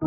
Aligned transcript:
The 0.00 0.06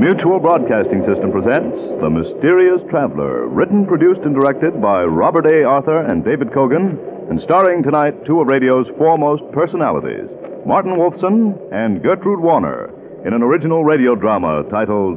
Mutual 0.00 0.38
Broadcasting 0.38 1.00
System 1.08 1.32
presents 1.32 1.80
The 2.02 2.10
Mysterious 2.10 2.82
Traveler, 2.90 3.48
written, 3.48 3.86
produced, 3.86 4.20
and 4.20 4.34
directed 4.34 4.82
by 4.82 5.04
Robert 5.04 5.46
A. 5.46 5.64
Arthur 5.64 6.02
and 6.02 6.22
David 6.22 6.48
Kogan, 6.48 7.13
and 7.30 7.40
starring 7.44 7.82
tonight 7.82 8.12
two 8.26 8.40
of 8.40 8.48
radio's 8.48 8.86
foremost 8.98 9.42
personalities, 9.52 10.28
Martin 10.66 10.92
Wolfson 10.92 11.56
and 11.72 12.02
Gertrude 12.02 12.40
Warner, 12.40 12.92
in 13.24 13.32
an 13.32 13.42
original 13.42 13.84
radio 13.84 14.14
drama 14.14 14.62
titled 14.70 15.16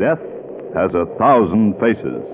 Death 0.00 0.22
Has 0.72 0.88
a 0.96 1.04
Thousand 1.20 1.76
Faces. 1.76 2.24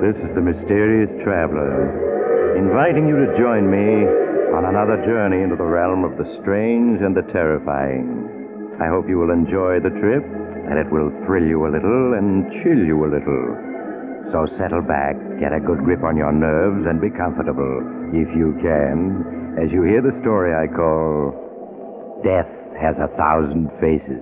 This 0.00 0.16
is 0.24 0.32
the 0.32 0.40
mysterious 0.40 1.12
traveler, 1.22 2.56
inviting 2.56 3.08
you 3.08 3.16
to 3.20 3.36
join 3.36 3.68
me 3.68 4.08
on 4.56 4.64
another 4.64 5.04
journey 5.04 5.44
into 5.44 5.56
the 5.56 5.68
realm 5.68 6.04
of 6.04 6.16
the 6.16 6.24
strange 6.40 7.04
and 7.04 7.14
the 7.14 7.28
terrifying. 7.30 8.24
I 8.80 8.88
hope 8.88 9.04
you 9.08 9.18
will 9.18 9.32
enjoy 9.32 9.84
the 9.84 9.92
trip, 10.00 10.24
and 10.24 10.78
it 10.80 10.88
will 10.88 11.12
thrill 11.26 11.44
you 11.44 11.66
a 11.66 11.72
little 11.72 12.14
and 12.16 12.48
chill 12.64 12.80
you 12.80 13.04
a 13.04 13.12
little. 13.12 13.77
So 14.32 14.46
settle 14.58 14.82
back, 14.82 15.16
get 15.40 15.56
a 15.56 15.60
good 15.60 15.80
grip 15.84 16.04
on 16.04 16.16
your 16.16 16.32
nerves, 16.32 16.84
and 16.86 17.00
be 17.00 17.08
comfortable, 17.08 17.80
if 18.12 18.28
you 18.36 18.52
can, 18.60 19.56
as 19.56 19.72
you 19.72 19.82
hear 19.82 20.02
the 20.02 20.12
story 20.20 20.52
I 20.52 20.68
call 20.68 21.32
Death 22.22 22.50
Has 22.76 22.94
a 23.00 23.08
Thousand 23.16 23.72
Faces. 23.80 24.20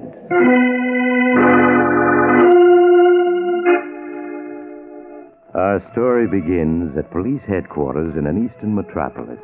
Our 5.57 5.83
story 5.93 6.29
begins 6.29 6.97
at 6.97 7.11
police 7.11 7.43
headquarters 7.49 8.15
in 8.17 8.27
an 8.27 8.47
eastern 8.47 8.77
metropolis. 8.77 9.41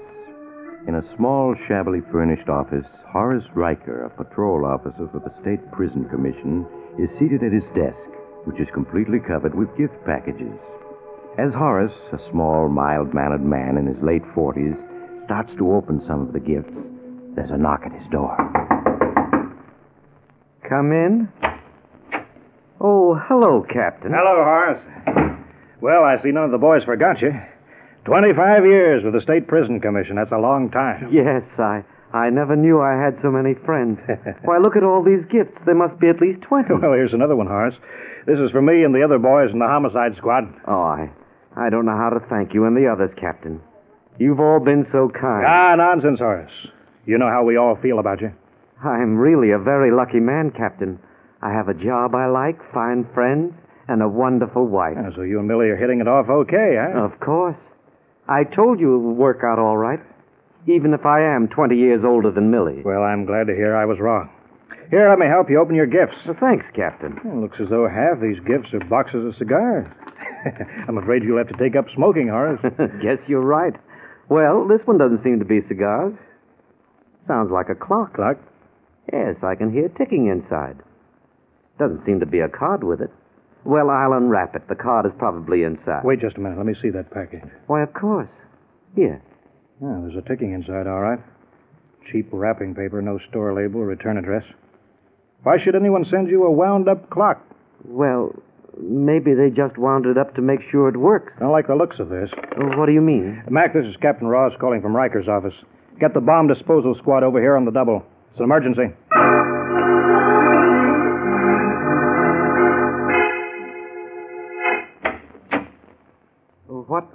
In 0.87 0.95
a 0.95 1.17
small, 1.17 1.57
shabbily 1.67 2.03
furnished 2.13 2.49
office, 2.49 2.87
Horace 3.09 3.45
Riker, 3.55 4.05
a 4.05 4.11
patrol 4.11 4.65
officer 4.65 5.09
for 5.11 5.19
the 5.19 5.35
State 5.43 5.71
Prison 5.73 6.09
Commission, 6.09 6.67
is 6.99 7.09
seated 7.19 7.43
at 7.43 7.53
his 7.53 7.67
desk, 7.75 7.99
which 8.45 8.61
is 8.61 8.69
completely 8.75 9.19
covered 9.21 9.55
with 9.55 9.69
gift 9.77 9.95
packages. 10.05 10.53
As 11.39 11.53
Horace, 11.55 11.93
a 12.13 12.19
small, 12.31 12.69
mild 12.69 13.15
mannered 13.15 13.45
man 13.45 13.77
in 13.79 13.87
his 13.87 14.03
late 14.03 14.25
40s, 14.37 14.77
starts 15.25 15.51
to 15.57 15.73
open 15.73 16.03
some 16.07 16.21
of 16.21 16.33
the 16.33 16.41
gifts, 16.41 16.75
there's 17.35 17.51
a 17.51 17.57
knock 17.57 17.83
at 17.87 17.93
his 17.93 18.11
door. 18.11 18.37
Come 20.69 20.93
in. 20.93 21.29
Oh, 22.81 23.15
hello, 23.29 23.65
Captain. 23.73 24.13
Hello, 24.15 24.43
Horace. 24.43 24.83
Well, 25.81 26.05
I 26.05 26.23
see 26.23 26.31
none 26.31 26.45
of 26.45 26.51
the 26.51 26.59
boys 26.59 26.83
forgot 26.85 27.21
you. 27.23 27.33
Twenty-five 28.05 28.65
years 28.65 29.05
with 29.05 29.15
the 29.15 29.21
State 29.23 29.47
Prison 29.47 29.81
Commission. 29.81 30.17
That's 30.17 30.33
a 30.33 30.39
long 30.39 30.71
time. 30.71 31.09
Yes, 31.13 31.43
I 31.59 31.85
I 32.13 32.29
never 32.29 32.57
knew 32.57 32.81
I 32.81 32.93
had 32.93 33.17
so 33.23 33.31
many 33.31 33.55
friends. 33.65 33.99
Why, 34.45 34.59
look 34.59 34.77
at 34.77 34.85
all 34.85 35.03
these 35.03 35.25
gifts. 35.33 35.57
There 35.65 35.75
must 35.75 35.99
be 35.99 36.09
at 36.09 36.21
least 36.21 36.43
20. 36.43 36.69
Well, 36.75 36.93
here's 36.93 37.15
another 37.15 37.37
one, 37.37 37.47
Horace. 37.47 37.75
This 38.27 38.39
is 38.39 38.51
for 38.53 38.61
me 38.63 38.85
and 38.85 38.95
the 38.95 39.03
other 39.03 39.19
boys 39.19 39.51
in 39.53 39.59
the 39.59 39.67
homicide 39.67 40.13
squad. 40.19 40.45
Oh, 40.69 40.83
I 40.83 41.11
I 41.57 41.71
don't 41.71 41.85
know 41.85 41.97
how 41.97 42.11
to 42.11 42.21
thank 42.29 42.55
you 42.55 42.65
and 42.65 42.77
the 42.77 42.87
others, 42.89 43.11
Captain. 43.21 43.61
You've 44.19 44.41
all 44.41 44.61
been 44.61 44.87
so 44.93 45.09
kind. 45.09 45.45
Ah, 45.47 45.75
nonsense, 45.77 46.19
Horace. 46.21 46.53
You 47.07 47.19
know 47.19 47.29
how 47.29 47.45
we 47.45 47.57
all 47.57 47.77
feel 47.83 47.99
about 47.99 48.21
you. 48.21 48.33
I'm 48.85 49.17
really 49.17 49.53
a 49.53 49.59
very 49.59 49.91
lucky 49.91 50.21
man, 50.21 50.53
Captain. 50.57 50.99
I 51.41 51.53
have 51.53 51.69
a 51.69 51.75
job 51.75 52.15
I 52.15 52.27
like, 52.27 52.59
fine 52.73 53.07
friends, 53.15 53.55
and 53.89 54.03
a 54.03 54.09
wonderful 54.09 54.67
wife. 54.67 54.97
Ah, 54.99 55.11
so 55.17 55.23
you 55.23 55.39
and 55.39 55.49
Millie 55.49 55.69
are 55.69 55.77
hitting 55.77 56.01
it 56.01 56.09
off 56.09 56.29
okay, 56.29 56.77
huh? 56.79 57.05
Of 57.05 57.19
course. 57.21 57.57
I 58.29 58.45
told 58.45 58.81
you 58.81 58.95
it 58.95 58.99
would 59.01 59.17
work 59.17 59.41
out 59.45 59.59
all 59.59 59.77
right, 59.77 59.99
even 60.67 60.95
if 60.95 61.05
I 61.05 61.21
am 61.23 61.49
20 61.49 61.77
years 61.77 62.03
older 62.05 62.31
than 62.31 62.51
Millie. 62.51 62.83
Well, 62.85 63.03
I'm 63.03 63.27
glad 63.27 63.47
to 63.47 63.55
hear 63.55 63.77
I 63.77 63.85
was 63.85 63.99
wrong. 64.01 64.31
Here, 64.91 65.09
let 65.09 65.19
me 65.19 65.27
help 65.27 65.49
you 65.49 65.59
open 65.59 65.75
your 65.75 65.87
gifts. 65.87 66.21
Well, 66.27 66.37
thanks, 66.39 66.67
Captain. 66.77 67.17
It 67.25 67.41
looks 67.41 67.57
as 67.61 67.71
though 67.71 67.89
half 67.89 68.21
these 68.21 68.39
gifts 68.45 68.75
are 68.75 68.85
boxes 68.89 69.25
of 69.25 69.35
cigars. 69.39 69.89
I'm 70.89 70.99
afraid 70.99 71.23
you'll 71.23 71.39
have 71.39 71.49
to 71.49 71.57
take 71.57 71.77
up 71.77 71.87
smoking, 71.97 72.29
Horace. 72.29 72.61
Guess 73.03 73.25
you're 73.27 73.41
right. 73.45 73.73
Well, 74.29 74.69
this 74.69 74.85
one 74.85 74.99
doesn't 74.99 75.25
seem 75.25 75.39
to 75.39 75.45
be 75.45 75.61
cigars. 75.67 76.13
Sounds 77.27 77.51
like 77.51 77.69
a 77.71 77.75
clock. 77.75 78.15
Clock? 78.15 78.37
Yes, 79.13 79.37
I 79.43 79.55
can 79.55 79.73
hear 79.73 79.89
ticking 79.89 80.29
inside. 80.29 80.77
Doesn't 81.79 82.05
seem 82.05 82.21
to 82.21 82.27
be 82.27 82.41
a 82.41 82.49
card 82.49 82.85
with 82.85 83.01
it. 83.01 83.11
Well, 83.65 83.91
I'll 83.91 84.13
unwrap 84.13 84.55
it. 84.55 84.69
The 84.69 84.75
card 84.75 85.07
is 85.07 85.13
probably 85.19 85.63
inside. 85.63 86.03
Wait 86.05 86.21
just 86.21 86.37
a 86.37 86.41
minute. 86.41 86.59
Let 86.59 86.67
me 86.67 86.75
see 86.83 86.91
that 86.91 87.11
package. 87.11 87.43
Why, 87.67 87.83
of 87.83 87.95
course. 87.95 88.29
Here. 88.95 89.23
Ah, 89.85 90.01
there's 90.01 90.17
a 90.17 90.29
ticking 90.29 90.53
inside, 90.53 90.87
all 90.87 91.01
right. 91.01 91.19
Cheap 92.11 92.29
wrapping 92.33 92.75
paper, 92.75 93.03
no 93.03 93.19
store 93.31 93.53
label, 93.55 93.83
return 93.85 94.17
address. 94.17 94.45
Why 95.43 95.57
should 95.63 95.75
anyone 95.75 96.05
send 96.11 96.29
you 96.29 96.45
a 96.45 96.51
wound 96.51 96.89
up 96.89 97.11
clock? 97.11 97.41
Well, 97.85 98.33
maybe 98.81 99.35
they 99.35 99.51
just 99.51 99.77
wound 99.77 100.07
it 100.07 100.17
up 100.19 100.35
to 100.37 100.43
make 100.43 100.61
sure 100.71 100.89
it 100.89 100.97
works. 100.97 101.33
I 101.37 101.41
don't 101.41 101.53
like 101.53 101.67
the 101.67 101.75
looks 101.75 101.97
of 101.99 102.09
this. 102.09 102.31
Oh, 102.61 102.79
What 102.79 102.87
do 102.87 102.93
you 102.93 103.01
mean? 103.01 103.43
Mac, 103.51 103.75
this 103.75 103.85
is 103.85 103.97
Captain 104.01 104.29
Ross 104.29 104.53
calling 104.61 104.81
from 104.83 104.95
Riker's 104.95 105.27
office. 105.29 105.55
Get 105.99 106.15
the 106.15 106.21
bomb 106.21 106.47
disposal 106.49 106.95
squad 106.99 107.23
over 107.25 107.41
here 107.41 107.57
on 107.57 107.65
the 107.65 107.73
double. 107.73 108.05
It's 108.31 108.39
an 108.39 108.45
emergency. 108.45 108.95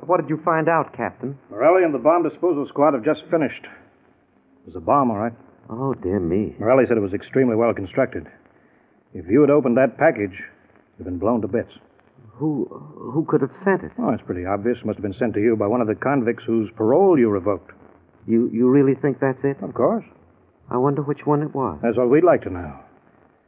What 0.08 0.22
did 0.22 0.30
you 0.30 0.42
find 0.44 0.70
out, 0.70 0.96
Captain? 0.96 1.38
Morelli 1.50 1.84
and 1.84 1.94
the 1.94 2.00
bomb 2.00 2.24
disposal 2.24 2.66
squad 2.70 2.94
have 2.94 3.04
just 3.04 3.22
finished. 3.30 3.64
It 3.66 4.68
was 4.68 4.76
a 4.76 4.80
bomb, 4.80 5.12
all 5.12 5.18
right. 5.18 5.34
Oh, 5.70 5.94
dear 5.94 6.20
me. 6.20 6.56
Morelli 6.60 6.86
said 6.88 6.98
it 6.98 7.02
was 7.02 7.14
extremely 7.14 7.56
well 7.56 7.74
constructed. 7.74 8.26
If 9.14 9.26
you 9.30 9.42
had 9.42 9.50
opened 9.50 9.76
that 9.78 9.98
package, 9.98 10.32
you'd 10.98 11.06
been 11.06 11.20
blown 11.20 11.42
to 11.42 11.48
bits. 11.48 11.72
Who 12.36 12.66
Who 13.14 13.26
could 13.28 13.42
have 13.42 13.52
sent 13.64 13.84
it? 13.84 13.92
Oh, 14.00 14.10
it's 14.10 14.24
pretty 14.24 14.46
obvious. 14.46 14.78
Must 14.86 14.98
have 14.98 15.04
been 15.04 15.20
sent 15.20 15.34
to 15.34 15.42
you 15.42 15.56
by 15.58 15.68
one 15.68 15.82
of 15.82 15.88
the 15.88 15.96
convicts 15.96 16.44
whose 16.46 16.70
parole 16.78 17.20
you 17.20 17.30
revoked. 17.30 17.72
You 18.28 18.50
You 18.54 18.70
really 18.70 18.96
think 18.96 19.20
that's 19.20 19.44
it? 19.44 19.58
Of 19.62 19.74
course. 19.74 20.06
I 20.70 20.78
wonder 20.78 21.02
which 21.02 21.26
one 21.26 21.42
it 21.42 21.54
was. 21.54 21.80
That's 21.82 21.98
what 21.98 22.10
we'd 22.10 22.24
like 22.24 22.44
to 22.44 22.50
know. 22.50 22.80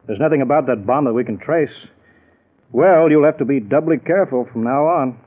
There's 0.07 0.19
nothing 0.19 0.41
about 0.41 0.67
that 0.67 0.85
bomb 0.85 1.05
that 1.05 1.13
we 1.13 1.23
can 1.23 1.37
trace. 1.37 1.75
Well, 2.71 3.09
you'll 3.09 3.25
have 3.25 3.37
to 3.39 3.45
be 3.45 3.59
doubly 3.59 3.97
careful 3.97 4.47
from 4.51 4.63
now 4.63 4.87
on. 4.87 5.17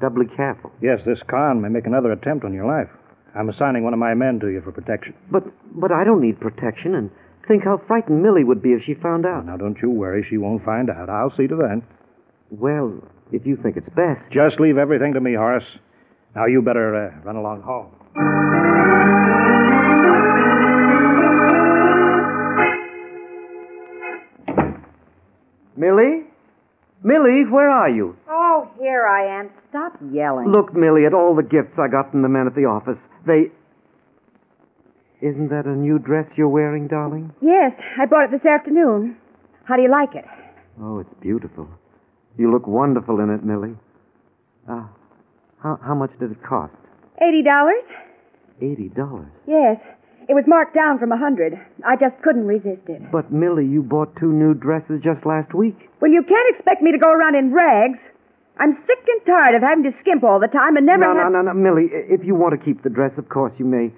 Doubly 0.00 0.26
careful. 0.36 0.72
Yes, 0.82 1.00
this 1.06 1.18
con 1.28 1.60
may 1.60 1.68
make 1.68 1.86
another 1.86 2.12
attempt 2.12 2.44
on 2.44 2.52
your 2.52 2.66
life. 2.66 2.88
I'm 3.34 3.48
assigning 3.48 3.84
one 3.84 3.92
of 3.92 3.98
my 3.98 4.14
men 4.14 4.38
to 4.40 4.48
you 4.48 4.60
for 4.60 4.72
protection. 4.72 5.14
But 5.30 5.44
But 5.74 5.92
I 5.92 6.04
don't 6.04 6.20
need 6.20 6.40
protection, 6.40 6.94
and 6.94 7.10
think 7.48 7.64
how 7.64 7.80
frightened 7.86 8.22
Millie 8.22 8.44
would 8.44 8.62
be 8.62 8.70
if 8.72 8.82
she 8.84 8.94
found 8.94 9.26
out. 9.26 9.46
Now, 9.46 9.56
don't 9.56 9.78
you 9.82 9.90
worry. 9.90 10.24
She 10.28 10.36
won't 10.38 10.64
find 10.64 10.90
out. 10.90 11.08
I'll 11.08 11.32
see 11.36 11.46
to 11.46 11.56
that. 11.56 11.82
Well, 12.50 13.02
if 13.32 13.46
you 13.46 13.56
think 13.56 13.76
it's 13.76 13.88
best. 13.96 14.20
Just 14.32 14.60
leave 14.60 14.78
everything 14.78 15.14
to 15.14 15.20
me, 15.20 15.34
Horace. 15.34 15.64
Now, 16.36 16.46
you 16.46 16.62
better 16.62 16.94
uh, 16.94 17.24
run 17.24 17.36
along 17.36 17.62
home. 17.62 17.90
Millie? 25.76 26.22
Millie, 27.02 27.44
where 27.50 27.68
are 27.70 27.90
you? 27.90 28.16
Oh, 28.28 28.43
here 28.78 29.06
I 29.06 29.40
am. 29.40 29.50
Stop 29.70 29.94
yelling. 30.12 30.50
Look, 30.52 30.74
Millie, 30.74 31.06
at 31.06 31.14
all 31.14 31.34
the 31.34 31.42
gifts 31.42 31.78
I 31.78 31.88
got 31.88 32.10
from 32.10 32.22
the 32.22 32.28
men 32.28 32.46
at 32.46 32.54
the 32.54 32.64
office. 32.66 32.98
They. 33.26 33.50
Isn't 35.20 35.48
that 35.48 35.64
a 35.66 35.74
new 35.74 35.98
dress 35.98 36.26
you're 36.36 36.48
wearing, 36.48 36.86
darling? 36.86 37.32
Yes, 37.40 37.72
I 37.98 38.06
bought 38.06 38.24
it 38.24 38.30
this 38.30 38.44
afternoon. 38.44 39.16
How 39.64 39.76
do 39.76 39.82
you 39.82 39.90
like 39.90 40.14
it? 40.14 40.24
Oh, 40.80 40.98
it's 40.98 41.14
beautiful. 41.20 41.68
You 42.36 42.52
look 42.52 42.66
wonderful 42.66 43.20
in 43.20 43.30
it, 43.30 43.44
Millie. 43.44 43.76
Uh, 44.68 44.84
how, 45.62 45.78
how 45.82 45.94
much 45.94 46.10
did 46.20 46.30
it 46.32 46.42
cost? 46.42 46.74
Eighty 47.22 47.42
dollars? 47.42 47.84
Eighty 48.60 48.88
dollars. 48.88 49.30
Yes. 49.46 49.78
It 50.28 50.32
was 50.32 50.44
marked 50.46 50.74
down 50.74 50.98
from 50.98 51.12
a 51.12 51.18
hundred. 51.18 51.52
I 51.86 51.96
just 51.96 52.20
couldn't 52.22 52.46
resist 52.46 52.88
it. 52.88 53.12
But, 53.12 53.30
Millie, 53.30 53.66
you 53.66 53.82
bought 53.82 54.16
two 54.16 54.32
new 54.32 54.54
dresses 54.54 55.00
just 55.04 55.24
last 55.26 55.52
week. 55.54 55.76
Well, 56.00 56.10
you 56.10 56.22
can't 56.26 56.56
expect 56.56 56.80
me 56.80 56.92
to 56.92 56.98
go 56.98 57.12
around 57.12 57.34
in 57.36 57.52
rags. 57.52 57.98
I'm 58.58 58.78
sick 58.86 59.02
and 59.08 59.20
tired 59.26 59.56
of 59.56 59.62
having 59.62 59.84
to 59.84 59.92
skimp 60.00 60.22
all 60.22 60.38
the 60.38 60.48
time 60.48 60.76
and 60.76 60.86
never 60.86 61.02
no, 61.02 61.14
have... 61.14 61.32
no, 61.32 61.42
no, 61.42 61.52
no, 61.52 61.54
Millie. 61.54 61.90
If 61.90 62.24
you 62.24 62.34
want 62.34 62.58
to 62.58 62.64
keep 62.64 62.82
the 62.82 62.90
dress, 62.90 63.12
of 63.18 63.28
course 63.28 63.52
you 63.58 63.64
may. 63.64 63.92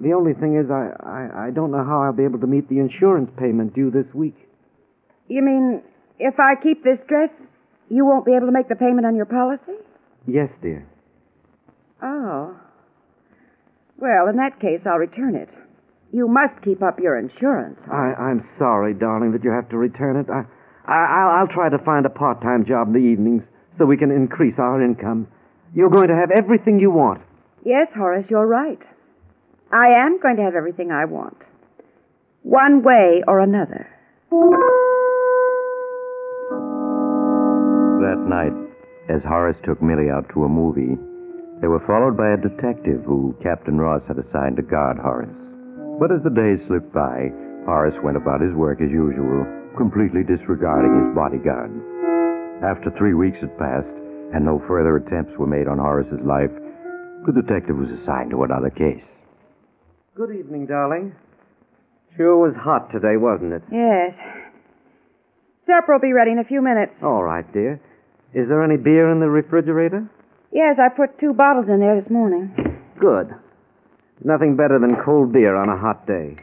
The 0.00 0.12
only 0.12 0.34
thing 0.34 0.58
is, 0.58 0.70
I, 0.70 0.90
I, 1.06 1.46
I 1.46 1.50
don't 1.54 1.70
know 1.70 1.84
how 1.84 2.02
I'll 2.02 2.12
be 2.16 2.24
able 2.24 2.40
to 2.40 2.48
meet 2.48 2.68
the 2.68 2.78
insurance 2.78 3.30
payment 3.38 3.74
due 3.74 3.92
this 3.92 4.12
week. 4.12 4.34
You 5.28 5.42
mean 5.42 5.82
if 6.18 6.34
I 6.40 6.54
keep 6.60 6.82
this 6.82 6.98
dress, 7.06 7.30
You 7.88 8.04
won't 8.04 8.24
be 8.24 8.32
able 8.32 8.46
to 8.46 8.52
make 8.52 8.68
the 8.68 8.76
payment 8.76 9.06
on 9.06 9.14
your 9.14 9.26
policy? 9.26 9.78
Yes, 10.26 10.48
dear. 10.62 10.86
Oh. 12.02 12.56
Well, 13.98 14.28
in 14.28 14.36
that 14.36 14.58
case, 14.60 14.80
I'll 14.86 14.98
return 14.98 15.36
it. 15.36 15.48
You 16.12 16.28
must 16.28 16.62
keep 16.64 16.82
up 16.82 16.98
your 16.98 17.18
insurance. 17.18 17.78
I, 17.90 18.14
I'm 18.14 18.46
sorry, 18.58 18.94
darling, 18.94 19.32
that 19.32 19.44
you 19.44 19.50
have 19.50 19.68
to 19.70 19.76
return 19.76 20.16
it. 20.16 20.26
I, 20.30 20.44
I, 20.86 20.92
I'll, 20.92 21.40
I'll 21.40 21.54
try 21.54 21.68
to 21.68 21.78
find 21.78 22.06
a 22.06 22.10
part-time 22.10 22.64
job 22.66 22.88
in 22.88 22.94
the 22.94 23.00
evenings 23.00 23.42
so 23.78 23.86
we 23.86 23.96
can 23.96 24.10
increase 24.10 24.54
our 24.58 24.82
income. 24.82 25.28
You're 25.74 25.90
going 25.90 26.08
to 26.08 26.14
have 26.14 26.30
everything 26.30 26.78
you 26.78 26.90
want. 26.90 27.22
Yes, 27.64 27.88
Horace, 27.96 28.26
you're 28.28 28.46
right. 28.46 28.78
I 29.72 29.86
am 30.04 30.20
going 30.20 30.36
to 30.36 30.42
have 30.42 30.54
everything 30.54 30.92
I 30.92 31.06
want. 31.06 31.36
One 32.42 32.82
way 32.82 33.22
or 33.26 33.40
another. 33.40 33.88
That 38.04 38.20
night, 38.28 38.52
as 39.08 39.22
Horace 39.22 39.56
took 39.64 39.82
Millie 39.82 40.10
out 40.10 40.28
to 40.34 40.44
a 40.44 40.48
movie, 40.48 40.96
they 41.60 41.68
were 41.68 41.82
followed 41.86 42.16
by 42.16 42.34
a 42.34 42.36
detective 42.36 43.02
who 43.06 43.34
Captain 43.42 43.78
Ross 43.78 44.02
had 44.06 44.18
assigned 44.18 44.56
to 44.56 44.62
guard 44.62 44.98
Horace. 44.98 45.32
But 45.98 46.12
as 46.12 46.22
the 46.22 46.30
days 46.30 46.60
slipped 46.68 46.92
by, 46.92 47.32
Horace 47.64 47.96
went 48.04 48.18
about 48.18 48.42
his 48.42 48.52
work 48.52 48.82
as 48.82 48.90
usual, 48.90 49.46
completely 49.76 50.22
disregarding 50.22 50.92
his 51.04 51.14
bodyguard. 51.14 51.70
After 52.62 52.90
three 52.96 53.14
weeks 53.14 53.38
had 53.40 53.56
passed, 53.58 53.90
and 54.32 54.44
no 54.44 54.62
further 54.66 54.96
attempts 54.96 55.36
were 55.38 55.46
made 55.46 55.68
on 55.68 55.78
Horace's 55.78 56.22
life, 56.24 56.50
the 57.26 57.32
detective 57.32 57.76
was 57.76 57.90
assigned 58.02 58.30
to 58.30 58.42
another 58.42 58.70
case. 58.70 59.02
Good 60.16 60.30
evening, 60.30 60.66
darling. 60.66 61.14
Sure 62.16 62.36
was 62.38 62.54
hot 62.56 62.90
today, 62.92 63.16
wasn't 63.16 63.52
it? 63.52 63.62
Yes. 63.72 64.14
Supper 65.66 65.94
will 65.94 66.00
be 66.00 66.12
ready 66.12 66.30
in 66.30 66.38
a 66.38 66.44
few 66.44 66.62
minutes. 66.62 66.92
All 67.02 67.22
right, 67.24 67.46
dear. 67.52 67.80
Is 68.34 68.48
there 68.48 68.62
any 68.62 68.76
beer 68.76 69.10
in 69.10 69.20
the 69.20 69.28
refrigerator? 69.28 70.08
Yes, 70.52 70.76
I 70.78 70.94
put 70.94 71.18
two 71.18 71.32
bottles 71.32 71.66
in 71.68 71.80
there 71.80 72.00
this 72.00 72.10
morning. 72.10 72.54
Good. 73.00 73.34
Nothing 74.22 74.56
better 74.56 74.78
than 74.78 74.96
cold 75.04 75.32
beer 75.32 75.56
on 75.56 75.68
a 75.68 75.76
hot 75.76 76.06
day. 76.06 76.36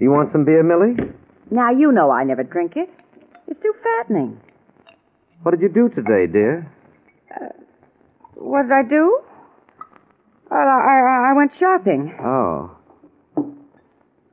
You 0.00 0.10
want 0.10 0.32
some 0.32 0.44
beer, 0.44 0.62
Millie? 0.62 0.96
Now, 1.50 1.70
you 1.70 1.92
know 1.92 2.10
I 2.10 2.24
never 2.24 2.42
drink 2.42 2.72
it. 2.76 2.90
It's 3.46 3.60
too 3.62 3.74
fattening. 3.82 4.40
What 5.42 5.52
did 5.52 5.60
you 5.60 5.68
do 5.68 5.88
today, 5.88 6.30
dear? 6.30 6.70
Uh, 7.34 7.46
what 8.34 8.62
did 8.64 8.72
I 8.72 8.82
do? 8.82 9.20
Well, 10.50 10.60
I, 10.60 11.00
I, 11.00 11.30
I 11.30 11.32
went 11.36 11.52
shopping. 11.58 12.14
Oh. 12.20 12.76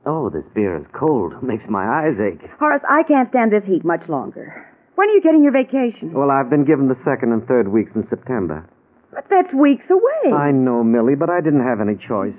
Oh, 0.04 0.30
this 0.30 0.44
beer 0.54 0.76
is 0.76 0.86
cold. 0.92 1.32
It 1.32 1.42
Makes 1.42 1.64
my 1.68 1.84
eyes 1.84 2.14
ache. 2.20 2.48
Horace, 2.58 2.82
I 2.88 3.02
can't 3.02 3.28
stand 3.30 3.52
this 3.52 3.64
heat 3.66 3.84
much 3.84 4.08
longer. 4.08 4.66
When 4.94 5.08
are 5.08 5.12
you 5.12 5.22
getting 5.22 5.42
your 5.42 5.52
vacation? 5.52 6.12
Well, 6.12 6.30
I've 6.30 6.48
been 6.48 6.64
given 6.64 6.88
the 6.88 6.96
second 7.04 7.32
and 7.32 7.46
third 7.46 7.68
weeks 7.68 7.90
in 7.94 8.06
September. 8.08 8.68
But 9.12 9.24
that's 9.28 9.52
weeks 9.52 9.84
away. 9.90 10.32
I 10.32 10.52
know, 10.52 10.84
Millie, 10.84 11.16
but 11.16 11.28
I 11.28 11.40
didn't 11.40 11.64
have 11.64 11.80
any 11.80 11.96
choice. 11.96 12.36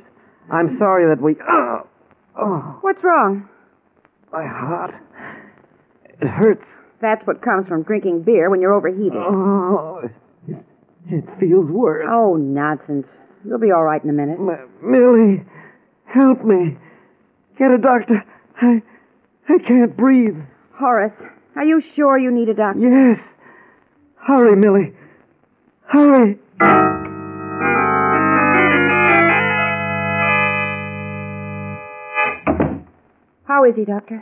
I'm 0.51 0.77
sorry 0.79 1.13
that 1.13 1.21
we. 1.21 1.35
Oh, 1.47 1.87
oh 2.39 2.77
What's 2.81 3.03
wrong? 3.03 3.49
My 4.31 4.45
heart. 4.45 4.93
It 6.21 6.27
hurts. 6.27 6.63
That's 7.01 7.25
what 7.27 7.41
comes 7.41 7.67
from 7.67 7.83
drinking 7.83 8.23
beer 8.23 8.49
when 8.49 8.59
you're 8.61 8.73
overheated. 8.73 9.13
Oh, 9.15 10.01
it, 10.47 10.55
it 11.09 11.23
feels 11.39 11.69
worse. 11.69 12.07
Oh, 12.09 12.35
nonsense. 12.35 13.05
You'll 13.45 13.59
be 13.59 13.71
all 13.71 13.83
right 13.83 14.03
in 14.03 14.09
a 14.09 14.13
minute. 14.13 14.39
M- 14.39 14.69
Millie, 14.81 15.45
help 16.05 16.43
me. 16.43 16.77
Get 17.59 17.71
a 17.71 17.77
doctor. 17.77 18.23
I, 18.61 18.81
I 19.47 19.57
can't 19.67 19.95
breathe. 19.95 20.37
Horace, 20.73 21.13
are 21.55 21.65
you 21.65 21.81
sure 21.95 22.17
you 22.17 22.31
need 22.31 22.49
a 22.49 22.53
doctor? 22.55 22.79
Yes. 22.79 23.19
Hurry, 24.15 24.55
Millie. 24.55 24.93
Hurry. 25.87 26.39
How 33.57 33.63
is 33.63 33.73
he, 33.75 33.85
Doctor? 33.85 34.21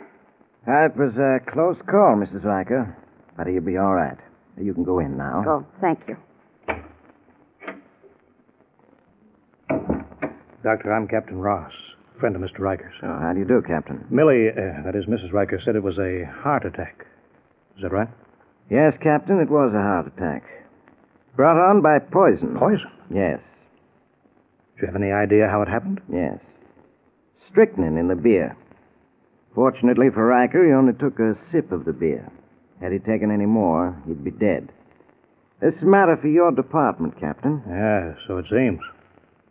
That 0.65 0.95
was 0.95 1.11
a 1.17 1.43
close 1.51 1.75
call, 1.91 2.15
Mrs. 2.15 2.45
Riker. 2.45 2.95
But 3.35 3.47
he'll 3.47 3.59
be 3.59 3.75
all 3.75 3.93
right. 3.93 4.15
You 4.57 4.73
can 4.73 4.85
go 4.85 4.99
in 4.99 5.17
now. 5.17 5.43
Oh, 5.45 5.65
thank 5.81 5.99
you. 6.07 6.15
Doctor, 10.63 10.93
I'm 10.93 11.05
Captain 11.09 11.35
Ross, 11.37 11.73
friend 12.17 12.33
of 12.37 12.41
Mr. 12.41 12.59
Riker's. 12.59 12.93
So, 13.01 13.07
how 13.07 13.33
do 13.33 13.39
you 13.39 13.45
do, 13.45 13.61
Captain? 13.67 14.05
Millie, 14.09 14.47
uh, 14.51 14.83
that 14.85 14.95
is 14.95 15.03
Mrs. 15.03 15.33
Riker, 15.33 15.59
said 15.65 15.75
it 15.75 15.83
was 15.83 15.97
a 15.97 16.23
heart 16.41 16.63
attack. 16.65 17.05
Is 17.75 17.83
that 17.83 17.91
right? 17.91 18.07
Yes, 18.71 18.93
Captain, 19.03 19.41
it 19.41 19.49
was 19.49 19.73
a 19.75 19.81
heart 19.81 20.07
attack. 20.15 20.43
Brought 21.35 21.57
on 21.57 21.81
by 21.81 21.99
poison. 21.99 22.55
Poison. 22.57 22.89
Yes, 23.13 23.39
Do 24.77 24.83
you 24.83 24.87
have 24.87 24.95
any 24.95 25.11
idea 25.11 25.49
how 25.51 25.61
it 25.61 25.67
happened? 25.67 25.99
yes. 26.09 26.39
Strychnine 27.51 27.97
in 27.97 28.07
the 28.07 28.15
beer. 28.15 28.55
Fortunately 29.55 30.09
for 30.13 30.25
Riker, 30.27 30.65
he 30.65 30.73
only 30.73 30.93
took 30.93 31.17
a 31.19 31.35
sip 31.51 31.71
of 31.71 31.85
the 31.85 31.93
beer. 31.93 32.29
Had 32.81 32.91
he 32.91 32.99
taken 32.99 33.31
any 33.31 33.45
more, 33.45 33.97
he'd 34.05 34.23
be 34.23 34.31
dead. 34.31 34.69
This 35.61 35.73
a 35.81 35.85
matter 35.85 36.17
for 36.21 36.27
your 36.27 36.51
department, 36.51 37.17
Captain. 37.19 37.63
Yeah, 37.67 38.13
so 38.27 38.37
it 38.37 38.45
seems. 38.51 38.81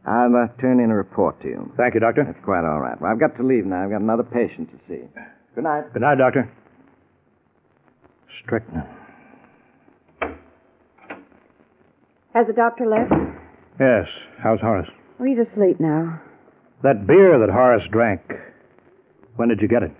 I'll 0.06 0.36
uh, 0.36 0.48
turn 0.60 0.80
in 0.80 0.90
a 0.90 0.94
report 0.94 1.40
to 1.40 1.48
you. 1.48 1.72
Thank 1.78 1.94
you, 1.94 2.00
Doctor. 2.00 2.24
That's 2.24 2.44
quite 2.44 2.64
all 2.64 2.78
right. 2.80 3.00
Well, 3.00 3.10
I've 3.10 3.18
got 3.18 3.34
to 3.38 3.42
leave 3.42 3.64
now. 3.64 3.82
I've 3.82 3.90
got 3.90 4.02
another 4.02 4.22
patient 4.22 4.68
to 4.70 4.78
see. 4.86 5.02
Good 5.54 5.64
night. 5.64 5.90
Good 5.94 6.02
night, 6.02 6.18
Doctor. 6.18 6.52
Strychnine. 8.44 8.86
Has 12.34 12.46
the 12.46 12.52
doctor 12.52 12.84
left? 12.84 13.12
Yes. 13.80 14.06
How's 14.42 14.60
Horace? 14.60 14.90
Oh, 15.18 15.24
he's 15.24 15.38
asleep 15.38 15.80
now. 15.80 16.20
That 16.82 17.06
beer 17.06 17.38
that 17.38 17.48
Horace 17.48 17.88
drank, 17.90 18.20
when 19.36 19.48
did 19.48 19.60
you 19.60 19.68
get 19.68 19.82
it? 19.82 19.90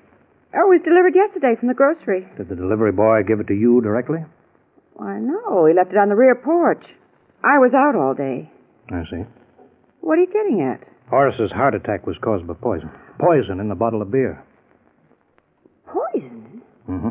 Oh, 0.55 0.71
it 0.71 0.79
was 0.79 0.85
delivered 0.85 1.15
yesterday 1.15 1.59
from 1.59 1.69
the 1.69 1.75
grocery. 1.75 2.27
Did 2.37 2.49
the 2.49 2.55
delivery 2.55 2.93
boy 2.93 3.23
give 3.27 3.41
it 3.41 3.49
to 3.49 3.55
you 3.55 3.81
directly? 3.81 4.19
Why, 4.95 5.19
no. 5.19 5.67
He 5.67 5.75
left 5.75 5.91
it 5.91 5.99
on 5.99 6.09
the 6.09 6.15
rear 6.15 6.35
porch. 6.37 6.85
I 7.43 7.59
was 7.59 7.73
out 7.75 7.97
all 7.99 8.15
day. 8.15 8.51
I 8.91 9.03
see. 9.11 9.25
What 10.01 10.19
are 10.19 10.23
you 10.23 10.33
getting 10.33 10.63
at? 10.63 10.87
Horace's 11.11 11.51
heart 11.51 11.75
attack 11.75 12.07
was 12.07 12.17
caused 12.23 12.47
by 12.47 12.55
poison. 12.55 12.91
Poison 13.19 13.59
in 13.61 13.69
the 13.69 13.75
bottle 13.75 14.03
of 14.03 14.11
beer. 14.11 14.43
Poison? 15.87 16.63
Mm-hmm. 16.89 17.09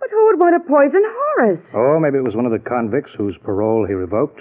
But 0.00 0.08
who 0.10 0.26
would 0.26 0.40
want 0.40 0.62
to 0.62 0.68
poison 0.68 1.02
Horace? 1.04 1.60
Oh, 1.74 1.98
maybe 2.00 2.18
it 2.18 2.24
was 2.24 2.34
one 2.34 2.46
of 2.46 2.52
the 2.52 2.58
convicts 2.58 3.10
whose 3.16 3.36
parole 3.44 3.86
he 3.86 3.94
revoked. 3.94 4.40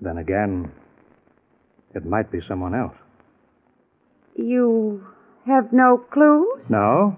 Then 0.00 0.18
again, 0.18 0.70
it 1.94 2.04
might 2.04 2.30
be 2.30 2.40
someone 2.48 2.74
else. 2.74 2.94
You 4.34 5.06
have 5.46 5.72
no 5.72 5.98
clues? 6.12 6.60
No, 6.68 7.16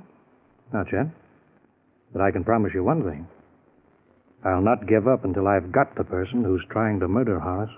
not 0.73 0.87
yet. 0.93 1.07
But 2.13 2.23
I 2.23 2.31
can 2.31 2.45
promise 2.45 2.73
you 2.75 2.85
one 2.85 3.03
thing. 3.03 3.27
I'll 4.45 4.63
not 4.63 4.87
give 4.87 5.09
up 5.09 5.25
until 5.25 5.49
I've 5.49 5.73
got 5.73 5.95
the 5.97 6.05
person 6.05 6.45
who's 6.45 6.63
trying 6.71 7.01
to 7.01 7.09
murder 7.09 7.41
Horace. 7.41 7.71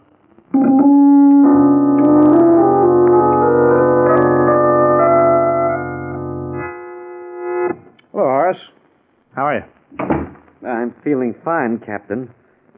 Hello, 8.12 8.24
Horace. 8.24 8.56
How 9.34 9.46
are 9.46 9.56
you? 9.58 10.66
I'm 10.66 10.94
feeling 11.04 11.34
fine, 11.44 11.78
Captain. 11.84 12.30